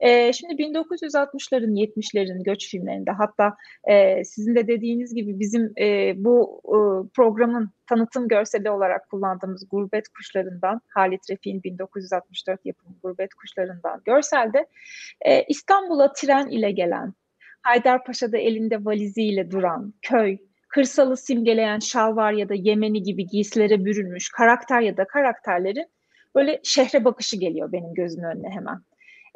[0.00, 6.62] E, şimdi 1960'ların 70'lerin göç filmlerinde hatta e, sizin de dediğiniz gibi bizim e, bu
[6.64, 6.78] e,
[7.14, 14.66] programın tanıtım görseli olarak kullandığımız Gurbet Kuşlarından, Halit Refik'in 1964 yapımı Gurbet Kuşlarından görselde
[15.20, 17.12] e, İstanbul'a tren ile gelen,
[17.62, 24.80] Haydarpaşa'da elinde valiziyle duran, köy, kırsalı simgeleyen şalvar ya da yemeni gibi giysilere bürünmüş karakter
[24.80, 25.86] ya da karakterlerin
[26.34, 28.80] böyle şehre bakışı geliyor benim gözümün önüne hemen.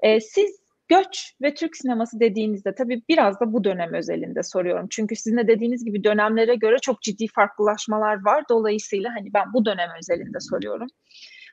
[0.02, 4.86] E, siz göç ve Türk sineması dediğinizde tabii biraz da bu dönem özelinde soruyorum.
[4.90, 8.44] Çünkü sizin de dediğiniz gibi dönemlere göre çok ciddi farklılaşmalar var.
[8.50, 10.88] Dolayısıyla hani ben bu dönem özelinde soruyorum.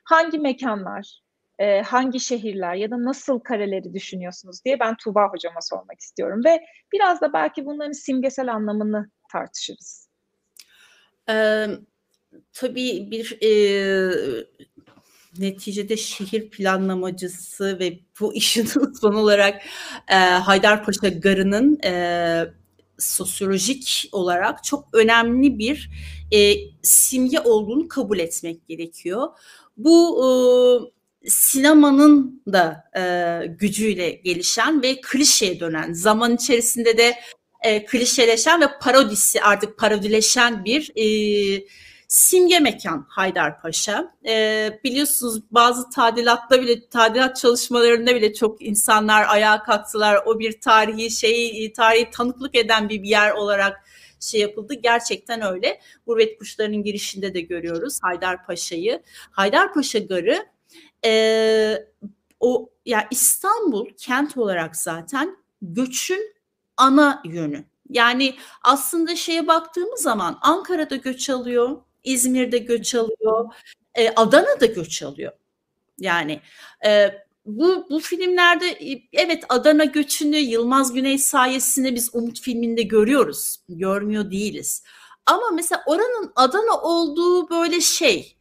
[0.04, 1.20] Hangi mekanlar,
[1.58, 6.40] e, hangi şehirler ya da nasıl kareleri düşünüyorsunuz diye ben Tuğba hocama sormak istiyorum.
[6.44, 6.60] Ve
[6.92, 10.08] biraz da belki bunların simgesel anlamını tartışırız.
[11.30, 11.66] Ee,
[12.52, 13.50] tabii bir e,
[15.38, 19.62] neticede şehir planlamacısı ve bu işin uzman olarak
[20.08, 22.44] e, Haydarpaşa Garı'nın e,
[22.98, 25.90] sosyolojik olarak çok önemli bir
[26.32, 29.26] e, simge olduğunu kabul etmek gerekiyor.
[29.76, 30.28] Bu e,
[31.30, 37.14] sinemanın da e, gücüyle gelişen ve klişeye dönen, zaman içerisinde de
[37.62, 41.06] e, klişeleşen ve parodisi artık parodileşen bir e,
[42.08, 44.14] simge mekan Haydarpaşa.
[44.26, 50.20] E, biliyorsunuz bazı tadilatta bile tadilat çalışmalarında bile çok insanlar ayağa kalktılar.
[50.26, 53.84] O bir tarihi şey tarihi tanıklık eden bir yer olarak
[54.20, 54.74] şey yapıldı.
[54.74, 55.80] Gerçekten öyle.
[56.06, 59.02] Gurbet kuşlarının girişinde de görüyoruz Haydarpaşa'yı.
[59.30, 60.46] Haydarpaşa Garı
[61.04, 61.86] e,
[62.40, 66.34] o ya yani İstanbul kent olarak zaten göçün
[66.76, 67.64] ana yönü.
[67.90, 73.54] Yani aslında şeye baktığımız zaman Ankara'da göç alıyor, İzmir'de göç alıyor,
[73.94, 75.32] e, Adana'da göç alıyor.
[75.98, 76.40] Yani
[76.86, 77.10] e,
[77.46, 78.78] bu bu filmlerde
[79.12, 83.56] evet Adana göçünü Yılmaz Güney sayesinde biz Umut filminde görüyoruz.
[83.68, 84.82] Görmüyor değiliz.
[85.26, 88.36] Ama mesela oranın Adana olduğu böyle şey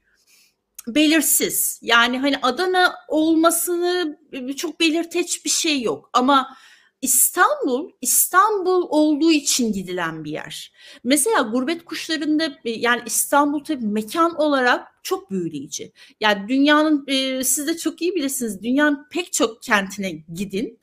[0.88, 1.80] belirsiz.
[1.82, 4.20] Yani hani Adana olmasını
[4.58, 6.10] çok belirteç bir şey yok.
[6.14, 6.58] Ama
[7.02, 10.74] İstanbul, İstanbul olduğu için gidilen bir yer.
[11.04, 15.92] Mesela gurbet kuşlarında e, yani İstanbul tabii mekan olarak çok büyüleyici.
[16.20, 20.80] Yani dünyanın e, siz de çok iyi bilirsiniz dünyanın pek çok kentine gidin.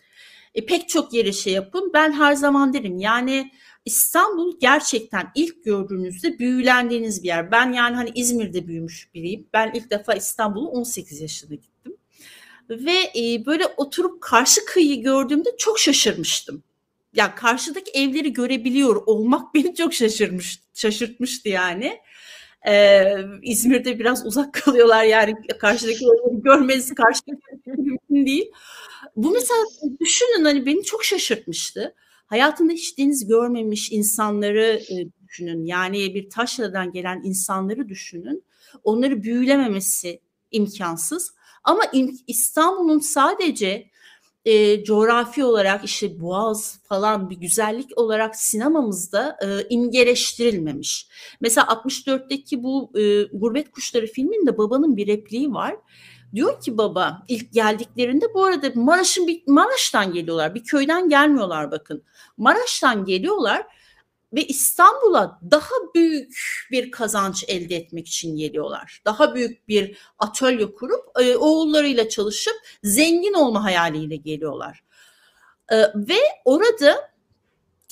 [0.55, 1.91] E, pek çok yere şey yapın.
[1.95, 3.51] Ben her zaman derim yani
[3.85, 7.51] İstanbul gerçekten ilk gördüğünüzde büyülendiğiniz bir yer.
[7.51, 9.49] Ben yani hani İzmir'de büyümüş biriyim.
[9.53, 11.74] Ben ilk defa İstanbul'u 18 yaşında gittim.
[12.71, 16.63] Ve e, böyle oturup karşı kıyıyı gördüğümde çok şaşırmıştım.
[17.15, 22.01] Ya yani karşıdaki evleri görebiliyor olmak beni çok şaşırmış, şaşırtmıştı yani.
[22.69, 28.51] Ee, İzmir'de biraz uzak kalıyorlar yani karşıdaki evleri görmeniz karşıdaki mümkün değil.
[29.17, 29.61] Bu mesela
[30.01, 31.95] düşünün hani beni çok şaşırtmıştı
[32.27, 34.95] hayatında hiç deniz görmemiş insanları e,
[35.29, 35.65] düşünün.
[35.65, 38.45] Yani bir taşradan gelen insanları düşünün.
[38.85, 41.35] Onları büyülememesi imkansız.
[41.65, 41.83] Ama
[42.27, 43.91] İstanbul'un sadece
[44.45, 51.09] e, coğrafi olarak işte boğaz falan bir güzellik olarak sinemamızda e, imgeleştirilmemiş.
[51.41, 55.77] Mesela 64'teki bu e, Gurbet Kuşları filminde babanın bir repliği var.
[56.35, 60.55] Diyor ki baba ilk geldiklerinde bu arada Maraş'ın bir Maraş'tan geliyorlar.
[60.55, 62.03] Bir köyden gelmiyorlar bakın.
[62.37, 63.67] Maraş'tan geliyorlar
[64.35, 69.03] ve İstanbul'a daha büyük bir kazanç elde etmek için geliyorlar.
[69.05, 74.85] Daha büyük bir atölye kurup e, oğullarıyla çalışıp zengin olma hayaliyle geliyorlar.
[75.69, 77.11] E, ve orada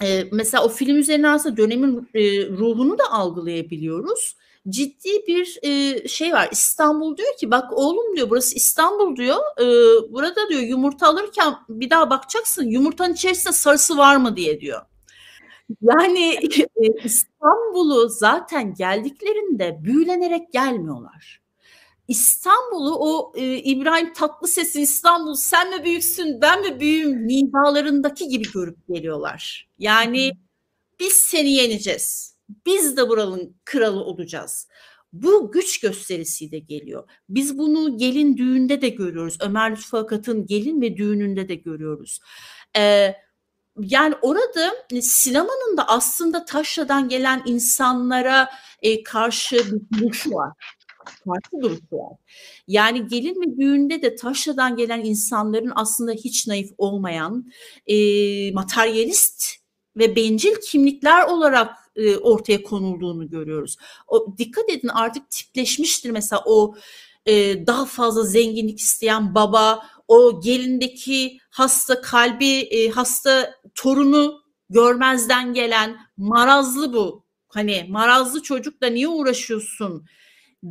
[0.03, 2.09] e, mesela o film üzerine aslında dönemin
[2.59, 4.37] ruhunu da algılayabiliyoruz
[4.69, 5.59] ciddi bir
[6.09, 6.49] şey var.
[6.53, 9.39] İstanbul diyor ki bak oğlum diyor burası İstanbul diyor.
[10.11, 14.81] Burada diyor yumurta alırken bir daha bakacaksın yumurtanın içerisinde sarısı var mı diye diyor.
[15.83, 16.35] Yani
[16.77, 21.43] e, İstanbul'u zaten geldiklerinde büyülenerek gelmiyorlar.
[22.09, 28.89] İstanbul'u o e, İbrahim Tatlıses'in İstanbul sen mi büyüksün ben mi büyüğüm nidalarındaki gibi görüp
[28.89, 29.69] geliyorlar.
[29.79, 30.33] Yani
[31.01, 32.33] biz seni yeneceğiz
[32.67, 34.69] biz de buranın kralı olacağız.
[35.13, 37.09] Bu güç gösterisi de geliyor.
[37.29, 39.39] Biz bunu gelin düğünde de görüyoruz.
[39.41, 42.21] Ömer Lütfü Akat'ın gelin ve düğününde de görüyoruz.
[42.77, 43.15] Ee,
[43.81, 48.51] yani orada e, sinemanın da aslında taşradan gelen insanlara
[48.83, 50.53] e, karşı bir duruş var.
[51.05, 52.17] Karşı duruş var.
[52.67, 57.51] Yani gelin ve düğünde de taşradan gelen insanların aslında hiç naif olmayan,
[57.87, 57.97] e,
[58.53, 59.45] materyalist
[59.97, 63.77] ve bencil kimlikler olarak e, ortaya konulduğunu görüyoruz.
[64.09, 66.75] O dikkat edin artık tipleşmiştir mesela o
[67.27, 75.97] e, daha fazla zenginlik isteyen baba, o gelindeki hasta kalbi e, hasta torunu görmezden gelen
[76.17, 77.27] marazlı bu.
[77.49, 80.07] Hani marazlı çocukla niye uğraşıyorsun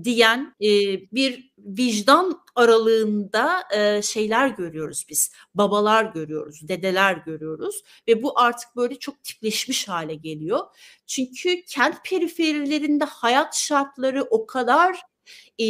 [0.04, 0.70] diyen e,
[1.12, 5.32] bir vicdan aralığında e, şeyler görüyoruz biz.
[5.56, 10.60] Babalar görüyoruz, dedeler görüyoruz ve bu artık böyle çok tipleşmiş hale geliyor.
[11.08, 15.11] Çünkü kent periferilerinde hayat şartları o kadar
[15.60, 15.66] e,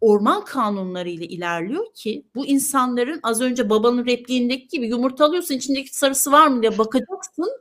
[0.00, 5.96] orman kanunları ile ilerliyor ki bu insanların az önce babanın repliğindeki gibi yumurta alıyorsun içindeki
[5.96, 7.60] sarısı var mı diye bakacaksın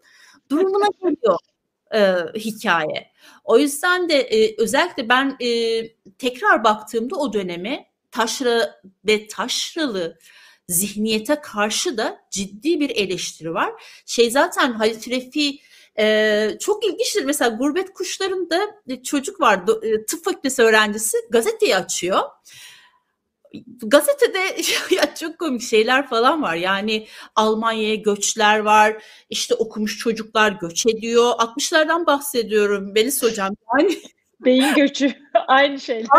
[0.49, 1.39] durumuna geliyor
[1.93, 3.11] e, hikaye.
[3.43, 5.81] O yüzden de e, özellikle ben e,
[6.17, 10.17] tekrar baktığımda o döneme taşra ve taşralı
[10.67, 13.71] zihniyete karşı da ciddi bir eleştiri var.
[14.05, 15.59] Şey zaten Halit Refi
[15.99, 17.23] ee, çok ilginçtir.
[17.25, 18.59] Mesela gurbet kuşlarında
[19.03, 22.19] çocuk var e, tıp fakültesi öğrencisi gazeteyi açıyor.
[23.83, 24.39] Gazetede
[24.95, 26.55] ya çok komik şeyler falan var.
[26.55, 29.03] Yani Almanya'ya göçler var.
[29.29, 31.31] İşte okumuş çocuklar göç ediyor.
[31.31, 33.55] 60'lardan bahsediyorum Beniz hocam.
[33.79, 33.97] Yani
[34.45, 35.13] beyin göçü
[35.47, 36.09] aynı şeyler.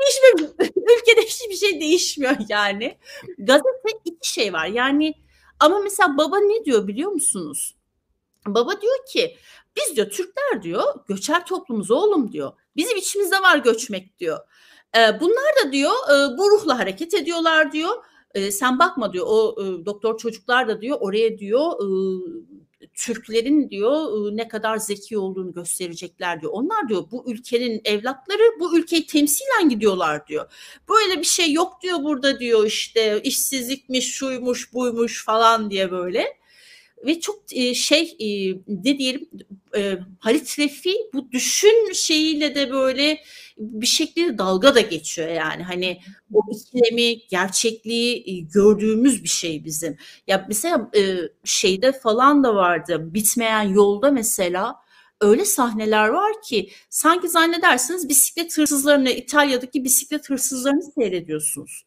[0.00, 0.54] Değişmiyor.
[0.60, 2.98] Ülkede hiçbir şey değişmiyor yani.
[3.38, 4.66] Gazete iki şey var.
[4.66, 5.14] Yani
[5.60, 7.74] ama mesela baba ne diyor biliyor musunuz?
[8.46, 9.36] Baba diyor ki
[9.76, 12.52] biz diyor Türkler diyor göçer toplumuz oğlum diyor.
[12.76, 14.38] Bizim içimizde var göçmek diyor.
[14.96, 18.04] E, bunlar da diyor e, bu ruhla hareket ediyorlar diyor.
[18.34, 21.86] E, sen bakma diyor o e, doktor çocuklar da diyor oraya diyor e,
[22.94, 26.52] Türklerin diyor ne kadar zeki olduğunu gösterecekler diyor.
[26.52, 30.52] Onlar diyor bu ülkenin evlatları bu ülkeyi temsilen gidiyorlar diyor.
[30.88, 36.39] Böyle bir şey yok diyor burada diyor işte işsizlikmiş şuymuş buymuş falan diye böyle
[37.06, 39.28] ve çok e, şey e, ne diyelim
[39.76, 43.20] e, Halit Refi bu düşün şeyiyle de böyle
[43.58, 45.62] bir şekilde dalga da geçiyor yani.
[45.62, 46.00] Hani
[46.32, 49.96] o ikilemi gerçekliği e, gördüğümüz bir şey bizim.
[50.26, 54.76] Ya mesela e, şeyde falan da vardı bitmeyen yolda mesela
[55.20, 61.84] öyle sahneler var ki sanki zannedersiniz bisiklet hırsızlarını İtalya'daki bisiklet hırsızlarını seyrediyorsunuz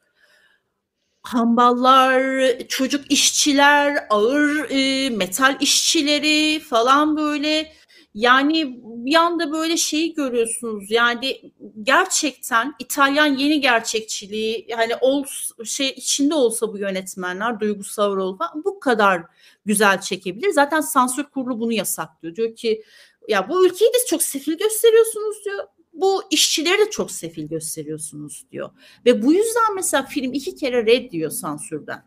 [1.24, 7.74] hamballar, çocuk işçiler, ağır e, metal işçileri falan böyle
[8.14, 10.92] yani bir anda böyle şeyi görüyorsunuz.
[10.92, 11.52] Yani
[11.84, 15.26] gerçekten İtalyan yeni gerçekçiliği hani ol
[15.66, 19.22] şey içinde olsa bu yönetmenler duygusal rol falan bu kadar
[19.66, 20.50] güzel çekebilir.
[20.50, 22.36] Zaten sansür kurulu bunu yasaklıyor.
[22.36, 22.84] Diyor ki
[23.28, 28.70] ya bu ülkeyi de çok sefil gösteriyorsunuz diyor bu işçileri de çok sefil gösteriyorsunuz diyor.
[29.06, 32.04] Ve bu yüzden mesela film iki kere red diyor sansürden.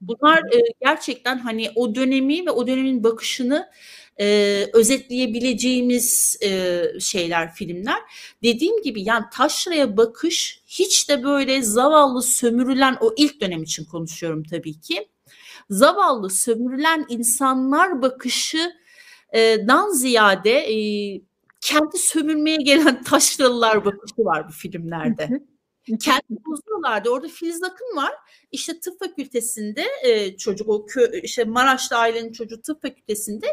[0.00, 3.70] Bunlar e, gerçekten hani o dönemi ve o dönemin bakışını
[4.20, 4.26] e,
[4.72, 8.00] özetleyebileceğimiz e, şeyler filmler.
[8.42, 14.44] Dediğim gibi yani taşraya bakış hiç de böyle zavallı sömürülen o ilk dönem için konuşuyorum
[14.44, 15.08] tabii ki.
[15.70, 18.72] Zavallı sömürülen insanlar bakışı
[19.68, 20.76] dan ziyade e,
[21.60, 25.28] kendi sömürmeye gelen taşralılar bakışı var bu filmlerde.
[26.00, 27.10] kendi bozuyorlardı.
[27.10, 28.12] Orada Filiz Akın var.
[28.52, 33.46] İşte tıp fakültesinde e, çocuk o kö, işte Maraşlı ailenin çocuğu tıp fakültesinde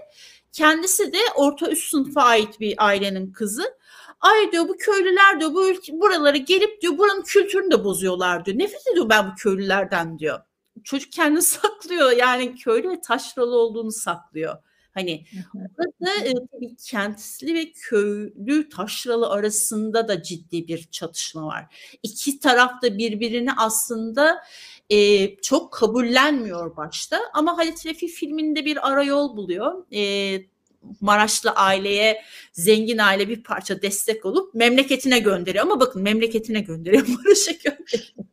[0.51, 3.77] kendisi de orta üst sınıfa ait bir ailenin kızı.
[4.19, 8.59] Ay diyor bu köylüler diyor bu ülke, buralara gelip diyor buranın kültürünü de bozuyorlar diyor.
[8.59, 10.39] Nefret ediyor ben bu köylülerden diyor.
[10.83, 14.57] Çocuk kendini saklıyor yani köylü ve taşralı olduğunu saklıyor.
[14.93, 21.75] Hani burada e, tabii kentli ve köylü taşralı arasında da ciddi bir çatışma var.
[22.03, 24.43] İki taraf da birbirini aslında
[24.89, 29.85] e, çok kabullenmiyor başta ama Halit Refi filminde bir arayol buluyor.
[29.93, 30.53] E,
[31.01, 32.21] Maraşlı aileye
[32.53, 38.25] zengin aile bir parça destek olup memleketine gönderiyor ama bakın memleketine gönderiyor Maraş'a gönderiyor.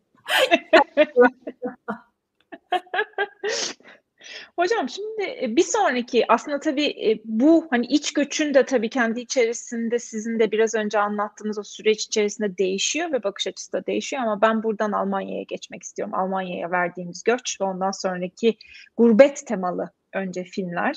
[4.56, 9.20] Hocam şimdi e, bir sonraki aslında tabii e, bu hani iç göçün de tabii kendi
[9.20, 14.22] içerisinde sizin de biraz önce anlattığınız o süreç içerisinde değişiyor ve bakış açısı da değişiyor
[14.22, 16.14] ama ben buradan Almanya'ya geçmek istiyorum.
[16.14, 18.56] Almanya'ya verdiğimiz göç ve ondan sonraki
[18.96, 20.96] gurbet temalı önce filmler.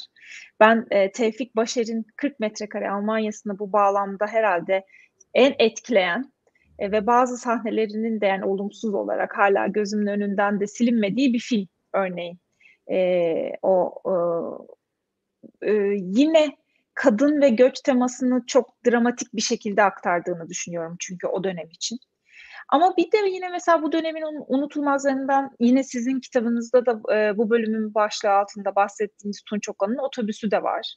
[0.59, 4.85] Ben e, Tevfik Başer'in 40 metrekare Almanya'sını bu bağlamda herhalde
[5.33, 6.33] en etkileyen
[6.79, 12.42] ve bazı sahnelerinin de yani olumsuz olarak hala gözümün önünden de silinmediği bir film örneğin.
[12.91, 13.93] E, o
[15.61, 16.57] e, yine
[16.93, 21.97] kadın ve göç temasını çok dramatik bir şekilde aktardığını düşünüyorum çünkü o dönem için.
[22.69, 27.93] Ama bir de yine mesela bu dönemin unutulmazlarından yine sizin kitabınızda da e, bu bölümün
[27.93, 30.95] başlığı altında bahsettiğiniz Tunç Okan'ın otobüsü de var.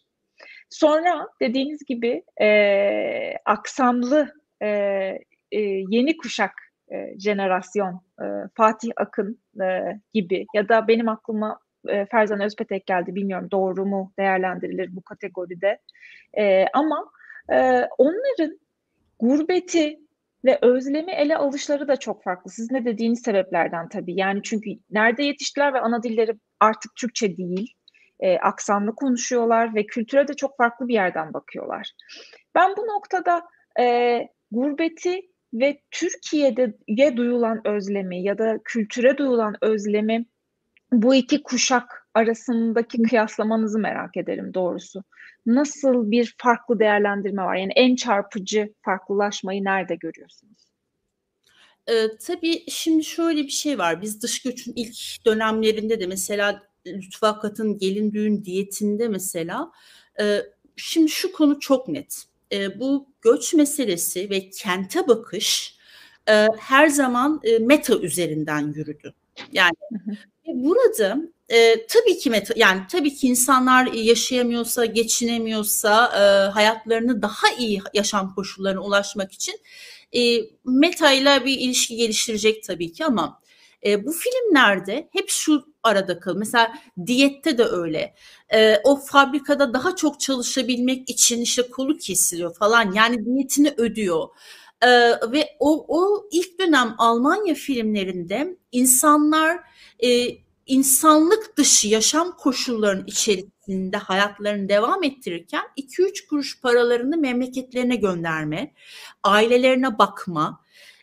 [0.71, 2.49] Sonra dediğiniz gibi e,
[3.45, 4.69] aksanlı e,
[5.53, 5.61] e,
[5.91, 6.53] yeni kuşak
[6.93, 8.25] e, jenerasyon e,
[8.55, 11.59] Fatih Akın e, gibi ya da benim aklıma
[11.89, 15.79] e, Ferzan Özpetek geldi bilmiyorum doğru mu değerlendirilir bu kategoride
[16.39, 17.11] e, ama
[17.53, 18.59] e, onların
[19.19, 19.99] gurbeti
[20.45, 22.51] ve özlemi ele alışları da çok farklı.
[22.51, 24.15] Siz ne dediğiniz sebeplerden tabii.
[24.17, 27.73] Yani çünkü nerede yetiştiler ve ana dilleri artık Türkçe değil.
[28.21, 31.93] E, aksanlı konuşuyorlar ve kültüre de çok farklı bir yerden bakıyorlar.
[32.55, 33.43] Ben bu noktada
[33.81, 34.19] e,
[34.51, 35.21] gurbeti
[35.55, 40.27] ve Türkiye'de duyulan özlemi ya da kültüre duyulan özlemi
[41.03, 45.05] bu iki kuşak arasındaki kıyaslamanızı merak ederim doğrusu.
[45.47, 47.57] Nasıl bir farklı değerlendirme var?
[47.57, 50.67] Yani en çarpıcı farklılaşmayı nerede görüyorsunuz?
[51.89, 54.03] Ee, tabii şimdi şöyle bir şey var.
[54.03, 59.73] Biz dış göçün ilk dönemlerinde de mesela Lütfü Akat'ın gelin düğün diyetinde mesela
[60.21, 60.39] e,
[60.77, 62.25] şimdi şu konu çok net.
[62.53, 65.77] E, bu göç meselesi ve kente bakış
[66.29, 69.15] e, her zaman e, meta üzerinden yürüdü.
[69.53, 69.75] Yani
[70.55, 71.17] burada
[71.49, 78.81] e, tabii ki yani tabii ki insanlar yaşayamıyorsa, geçinemiyorsa, e, hayatlarını daha iyi yaşam koşullarına
[78.81, 79.55] ulaşmak için
[80.13, 80.21] e,
[80.65, 83.41] meta ile bir ilişki geliştirecek tabii ki ama
[83.87, 86.37] e, bu filmlerde hep şu arada kal.
[86.37, 86.75] Mesela
[87.07, 88.15] diyette de öyle.
[88.55, 92.93] E, o fabrikada daha çok çalışabilmek için işte kolu kesiliyor falan.
[92.93, 94.29] Yani diyetini ödüyor.
[94.83, 94.89] E,
[95.33, 99.61] ve o, o ilk dönem Almanya filmlerinde insanlar
[100.05, 108.73] e, insanlık dışı yaşam koşullarının içerisinde hayatlarını devam ettirirken 2-3 kuruş paralarını memleketlerine gönderme,
[109.23, 110.61] ailelerine bakma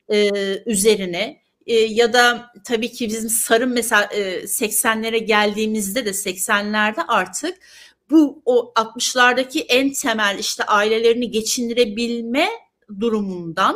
[0.09, 0.29] e,
[0.65, 7.57] üzerine e, ya da tabii ki bizim sarım mesela e, 80'lere geldiğimizde de 80'lerde artık
[8.09, 12.49] bu o 60'lardaki en temel işte ailelerini geçindirebilme
[12.99, 13.75] durumundan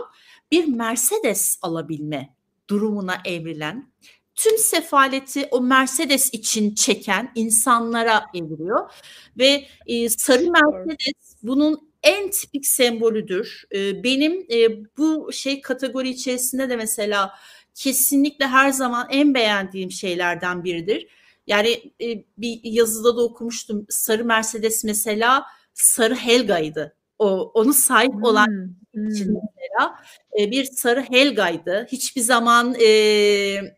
[0.51, 2.35] bir Mercedes alabilme
[2.69, 3.91] durumuna evrilen
[4.37, 8.91] tüm sefaleti o Mercedes için çeken insanlara eviriyor
[9.37, 13.63] ve e, sarı Mercedes bunun en tipik sembolüdür.
[13.75, 17.33] E, benim e, bu şey kategori içerisinde de mesela
[17.75, 21.07] kesinlikle her zaman en beğendiğim şeylerden biridir.
[21.47, 23.85] Yani e, bir yazıda da okumuştum.
[23.89, 26.95] Sarı Mercedes mesela sarı Helga'ydı.
[27.19, 28.76] O onu sahip hmm, olan.
[28.93, 29.99] İçin mesela
[30.39, 31.87] e, bir sarı Helga'ydı.
[31.91, 32.87] Hiçbir zaman e,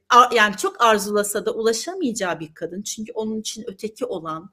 [0.10, 2.82] a, yani çok arzulasa da ulaşamayacağı bir kadın.
[2.82, 4.52] Çünkü onun için öteki olan,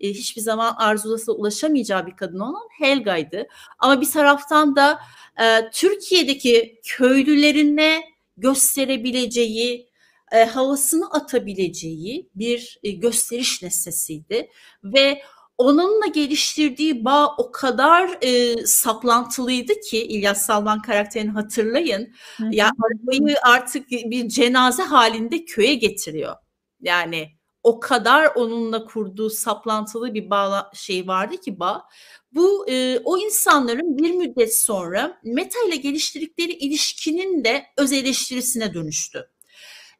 [0.00, 3.46] e, hiçbir zaman arzulasa ulaşamayacağı bir kadın olan Helga'ydı.
[3.78, 4.98] Ama bir taraftan da
[5.40, 8.02] e, Türkiye'deki köylülerine
[8.36, 9.88] gösterebileceği,
[10.32, 14.50] e, havasını atabileceği bir e, gösteriş nesnesiydi
[14.84, 15.22] ve
[15.58, 22.12] onunla geliştirdiği bağ o kadar e, saplantılıydı ki İlyas Salman karakterini hatırlayın.
[22.36, 22.48] Hı hı.
[22.52, 26.34] Ya arabayı artık bir cenaze halinde köye getiriyor.
[26.80, 27.28] Yani
[27.62, 31.84] o kadar onunla kurduğu saplantılı bir bağ şey vardı ki bağ.
[32.32, 39.30] Bu e, o insanların bir müddet sonra meta ile geliştirdikleri ilişkinin de öz eleştirisine dönüştü.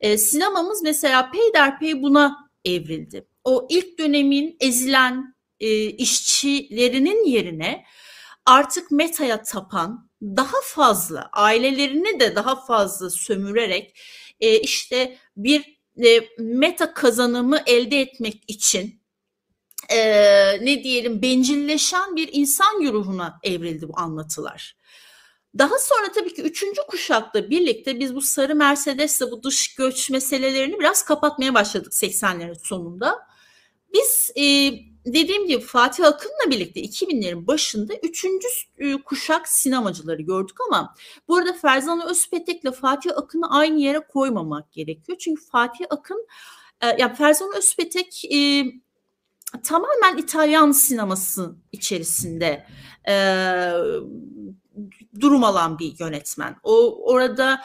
[0.00, 3.26] E, sinemamız mesela peyderpey buna evrildi.
[3.44, 7.84] O ilk dönemin ezilen e, işçilerinin yerine
[8.46, 13.98] artık metaya tapan daha fazla ailelerini de daha fazla sömürerek
[14.40, 19.02] e, işte bir e, meta kazanımı elde etmek için
[19.88, 19.98] e,
[20.64, 24.76] ne diyelim bencilleşen bir insan güruhuna evrildi bu anlatılar.
[25.58, 30.78] Daha sonra tabii ki üçüncü kuşakla birlikte biz bu sarı Mercedes'le bu dış göç meselelerini
[30.78, 33.18] biraz kapatmaya başladık 80'lerin sonunda.
[33.94, 34.44] Biz e,
[35.06, 40.94] dediğim gibi Fatih Akın'la birlikte 2000'lerin başında üçüncü e, kuşak sinemacıları gördük ama
[41.28, 45.18] bu arada Ferzan Özpetek'le Fatih Akın'ı aynı yere koymamak gerekiyor.
[45.18, 46.26] Çünkü Fatih Akın,
[46.80, 48.64] e, ya Ferzan Özpetek e,
[49.64, 52.66] tamamen İtalyan sineması içerisinde
[53.08, 53.14] e,
[55.20, 56.56] durum alan bir yönetmen.
[56.62, 57.60] O orada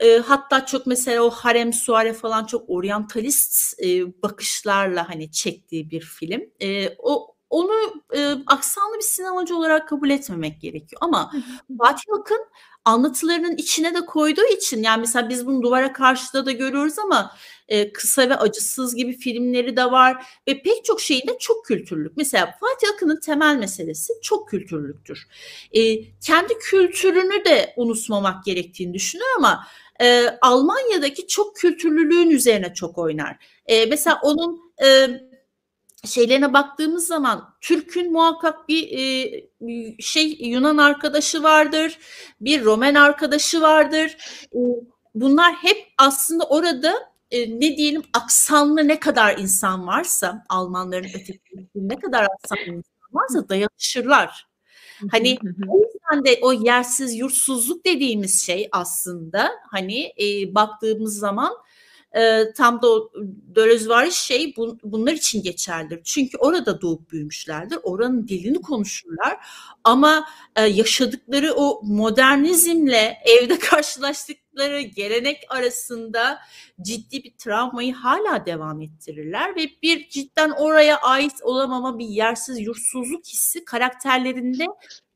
[0.00, 6.00] e, hatta çok mesela o harem suare falan çok oryantalist e, bakışlarla hani çektiği bir
[6.00, 6.42] film.
[6.60, 7.72] E, o onu
[8.16, 11.00] e, aksanlı bir sinemacı olarak kabul etmemek gerekiyor.
[11.02, 11.32] Ama
[11.78, 12.46] Fatih Akın
[12.84, 17.36] anlatılarının içine de koyduğu için yani mesela biz bunu duvara karşıda da görüyoruz ama
[17.68, 22.16] e, kısa ve acısız gibi filmleri de var ve pek çok şeyinde çok kültürlük.
[22.16, 25.26] Mesela Fatih Akın'ın temel meselesi çok kültürlüktür.
[25.72, 25.80] E,
[26.20, 29.66] kendi kültürünü de unutmamak gerektiğini düşünüyor ama
[30.00, 33.36] e, Almanya'daki çok kültürlülüğün üzerine çok oynar.
[33.66, 35.08] E, mesela onun e,
[36.06, 41.98] şeylerine baktığımız zaman Türk'ün muhakkak bir e, şey Yunan arkadaşı vardır,
[42.40, 44.16] bir Roman arkadaşı vardır.
[44.54, 44.58] E,
[45.14, 46.94] bunlar hep aslında orada
[47.30, 51.40] e, ne diyelim aksanlı ne kadar insan varsa Almanların öteki
[51.74, 52.82] ne kadar aksanlı insan
[53.12, 54.53] varsa dayanışırlar.
[55.10, 55.38] Hani
[55.68, 61.52] o yüzden de o yersiz yurtsuzluk dediğimiz şey aslında hani e, baktığımız zaman
[62.16, 63.10] e, tam da o
[63.88, 66.00] var şey bun, bunlar için geçerlidir.
[66.04, 67.78] Çünkü orada doğup büyümüşlerdir.
[67.82, 69.46] Oranın dilini konuşurlar.
[69.84, 70.26] Ama
[70.56, 73.58] e, yaşadıkları o modernizmle evde
[74.54, 76.38] karşılaştıkları gelenek arasında
[76.82, 83.26] ciddi bir travmayı hala devam ettirirler ve bir cidden oraya ait olamama bir yersiz yurtsuzluk
[83.26, 84.66] hissi karakterlerinde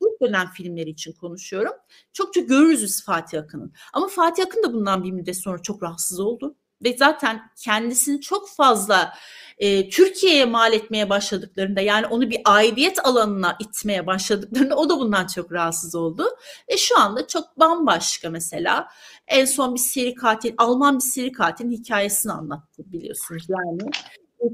[0.01, 1.73] ilk dönem filmleri için konuşuyorum.
[2.13, 3.73] Çokça görürüz Fatih Akın'ın.
[3.93, 8.49] Ama Fatih Akın da bundan bir müddet sonra çok rahatsız oldu ve zaten kendisini çok
[8.49, 9.13] fazla
[9.57, 15.27] e, Türkiye'ye mal etmeye başladıklarında yani onu bir aidiyet alanına itmeye başladıklarında o da bundan
[15.27, 16.25] çok rahatsız oldu.
[16.71, 18.87] Ve şu anda çok bambaşka mesela
[19.27, 23.91] en son bir seri katil Alman bir seri katilin hikayesini anlattı biliyorsunuz yani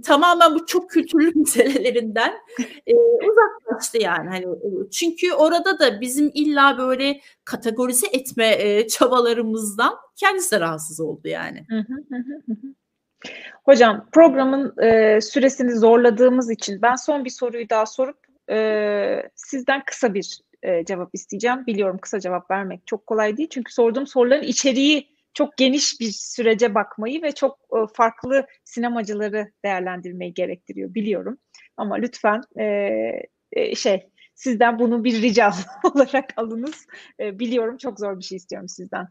[0.04, 2.34] tamamen bu çok kültürlü meselelerinden
[2.88, 4.46] e, uzaklaştı yani hani
[4.92, 11.66] çünkü orada da bizim illa böyle kategorize etme e, çabalarımızdan kendisi rahatsız oldu yani.
[13.64, 18.18] Hocam programın e, süresini zorladığımız için ben son bir soruyu daha sorup
[18.50, 21.66] e, sizden kısa bir e, cevap isteyeceğim.
[21.68, 26.76] Biliyorum kısa cevap vermek çok kolay değil çünkü sorduğum soruların içeriği çok geniş bir sürece
[26.76, 31.38] bakmayı ve çok e, farklı sinemacıları değerlendirmeyi gerektiriyor biliyorum.
[31.78, 32.66] Ama lütfen e,
[33.52, 35.52] e, şey sizden bunu bir rica
[35.94, 36.88] olarak alınız.
[37.20, 39.08] E, biliyorum çok zor bir şey istiyorum sizden.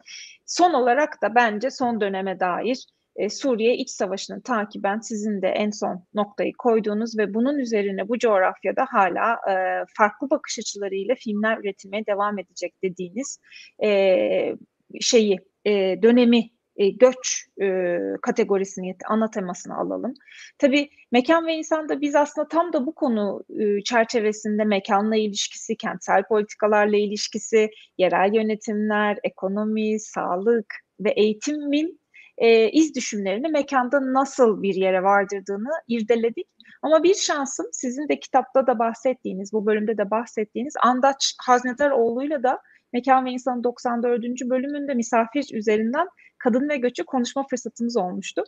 [0.46, 5.70] Son olarak da bence son döneme dair e, Suriye iç savaşını takiben sizin de en
[5.70, 12.06] son noktayı koyduğunuz ve bunun üzerine bu coğrafyada hala e, farklı bakış açılarıyla filmler üretilmeye
[12.06, 13.38] devam edecek dediğiniz
[13.84, 14.56] e,
[15.00, 20.14] şeyi e, dönemi e, göç e, kategorisini ana temasını alalım.
[20.58, 26.22] Tabii mekan ve insanda biz aslında tam da bu konu e, çerçevesinde mekanla ilişkisi, kentsel
[26.24, 32.00] politikalarla ilişkisi, yerel yönetimler, ekonomi, sağlık ve eğitimin
[32.38, 36.46] e, iz düşümlerini mekanda nasıl bir yere vardırdığını irdeledik.
[36.82, 42.58] Ama bir şansım sizin de kitapta da bahsettiğiniz, bu bölümde de bahsettiğiniz Andaç Haznedaroğlu'yla da
[42.94, 44.22] Mekan ve İnsan'ın 94.
[44.22, 46.06] bölümünde misafir üzerinden
[46.38, 48.44] kadın ve göçü konuşma fırsatımız olmuştu.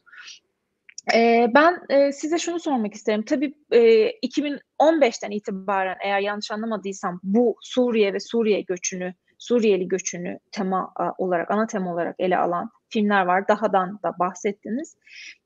[1.15, 3.25] Ee, ben e, size şunu sormak isterim.
[3.25, 3.81] Tabii e,
[4.11, 11.67] 2015'ten itibaren eğer yanlış anlamadıysam bu Suriye ve Suriye göçünü, Suriyeli göçünü tema olarak, ana
[11.67, 13.49] tema olarak ele alan filmler var.
[13.49, 14.97] Dahadan da bahsettiniz.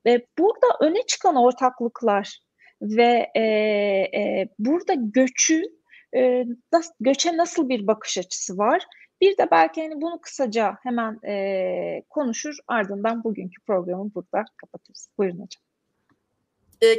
[0.07, 2.39] Ve burada öne çıkan ortaklıklar
[2.83, 5.63] ve e, e, burada göçü
[6.17, 8.83] e, nas, göçe nasıl bir bakış açısı var?
[9.21, 15.09] Bir de belki hani bunu kısaca hemen e, konuşur ardından bugünkü programı burada kapatırız.
[15.19, 15.63] Buyurun hocam.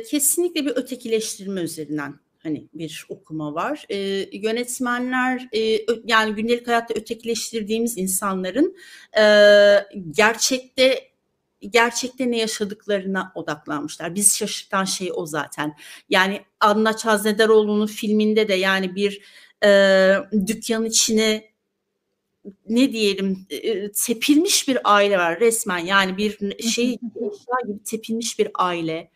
[0.09, 3.85] Kesinlikle bir ötekileştirme üzerinden hani bir okuma var.
[3.89, 3.97] E,
[4.37, 8.77] yönetmenler e, yani gündelik hayatta ötekileştirdiğimiz insanların
[9.17, 9.23] e,
[10.11, 11.10] gerçekte
[11.69, 14.15] gerçekte ne yaşadıklarına odaklanmışlar.
[14.15, 15.75] Biz şaşırtan şey o zaten.
[16.09, 19.21] Yani Anna Çaznedaroğlu'nun filminde de yani bir
[19.63, 20.13] e,
[20.47, 21.51] dükkanın içine
[22.69, 29.11] ne diyelim e, tepilmiş bir aile var resmen yani bir şey gibi tepilmiş bir aile.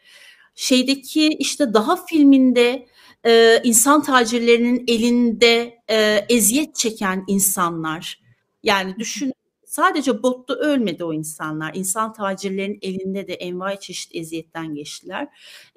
[0.55, 2.87] Şeydeki işte daha filminde
[3.25, 8.21] e, insan tacirlerinin elinde e, eziyet çeken insanlar.
[8.63, 9.33] Yani düşün
[9.75, 11.71] Sadece botta ölmedi o insanlar.
[11.75, 15.27] İnsan tacirlerin elinde de envai çeşit eziyetten geçtiler.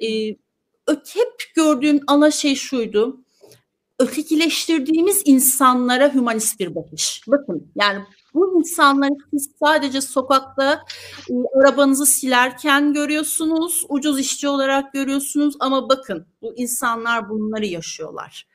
[0.03, 0.29] Ee,
[0.89, 3.21] hep gördüğüm ana şey şuydu.
[3.99, 7.23] Ötekileştirdiğimiz insanlara hümanist bir bakış.
[7.29, 10.85] Bakın yani bu insanları siz sadece sokakta
[11.31, 18.47] e, arabanızı silerken görüyorsunuz, ucuz işçi olarak görüyorsunuz ama bakın bu insanlar bunları yaşıyorlar.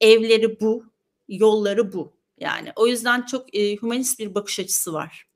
[0.00, 0.84] Evleri bu,
[1.28, 2.21] yolları bu.
[2.38, 5.26] Yani o yüzden çok e, humanist bir bakış açısı var.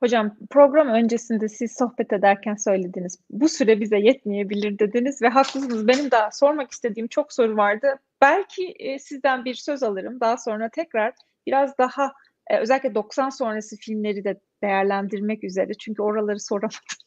[0.00, 3.18] Hocam program öncesinde siz sohbet ederken söylediniz.
[3.30, 5.88] Bu süre bize yetmeyebilir dediniz ve haklısınız.
[5.88, 7.86] Benim daha sormak istediğim çok soru vardı.
[8.20, 10.20] Belki e, sizden bir söz alırım.
[10.20, 11.14] Daha sonra tekrar
[11.46, 12.12] biraz daha
[12.50, 15.74] e, özellikle 90 sonrası filmleri de değerlendirmek üzere.
[15.74, 17.05] Çünkü oraları soramadım.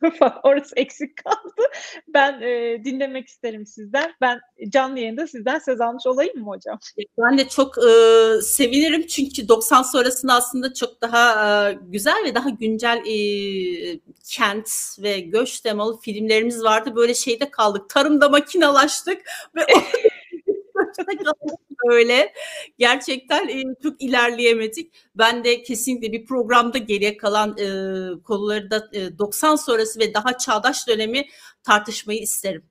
[0.42, 1.62] Orası eksik kaldı.
[2.08, 4.12] Ben e, dinlemek isterim sizden.
[4.20, 6.78] Ben canlı yayında sizden söz almış olayım mı hocam?
[7.18, 7.90] Ben de çok e,
[8.42, 13.14] sevinirim çünkü 90 sonrasında aslında çok daha e, güzel ve daha güncel e,
[14.28, 14.70] kent
[15.02, 16.96] ve göç temalı filmlerimiz vardı.
[16.96, 17.90] Böyle şeyde kaldık.
[17.90, 19.22] Tarımda makinalaştık
[19.56, 19.66] ve
[21.90, 22.32] öyle.
[22.78, 24.94] Gerçekten e, çok ilerleyemedik.
[25.14, 30.38] Ben de kesinlikle bir programda geriye kalan e, konuları da e, 90 sonrası ve daha
[30.38, 31.26] çağdaş dönemi
[31.62, 32.70] tartışmayı isterim.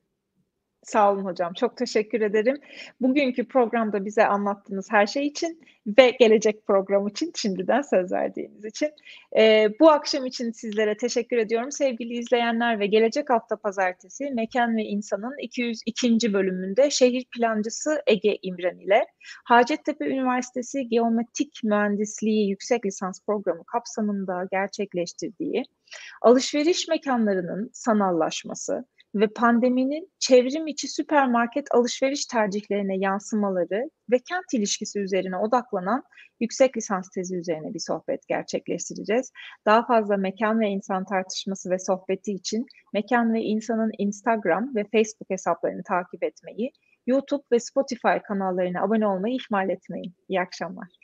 [0.90, 1.52] Sağ olun hocam.
[1.52, 2.56] Çok teşekkür ederim.
[3.00, 8.90] Bugünkü programda bize anlattığınız her şey için ve gelecek program için şimdiden söz verdiğiniz için.
[9.36, 14.82] Ee, bu akşam için sizlere teşekkür ediyorum sevgili izleyenler ve gelecek hafta pazartesi Mekan ve
[14.82, 16.32] İnsan'ın 202.
[16.32, 19.06] bölümünde şehir plancısı Ege İmren ile
[19.44, 25.64] Hacettepe Üniversitesi Geometrik Mühendisliği Yüksek Lisans Programı kapsamında gerçekleştirdiği
[26.22, 28.84] alışveriş mekanlarının sanallaşması,
[29.14, 36.02] ve pandeminin çevrim içi süpermarket alışveriş tercihlerine yansımaları ve kent ilişkisi üzerine odaklanan
[36.40, 39.32] yüksek lisans tezi üzerine bir sohbet gerçekleştireceğiz.
[39.66, 45.30] Daha fazla mekan ve insan tartışması ve sohbeti için Mekan ve İnsan'ın Instagram ve Facebook
[45.30, 46.72] hesaplarını takip etmeyi,
[47.06, 50.14] YouTube ve Spotify kanallarına abone olmayı ihmal etmeyin.
[50.28, 50.99] İyi akşamlar.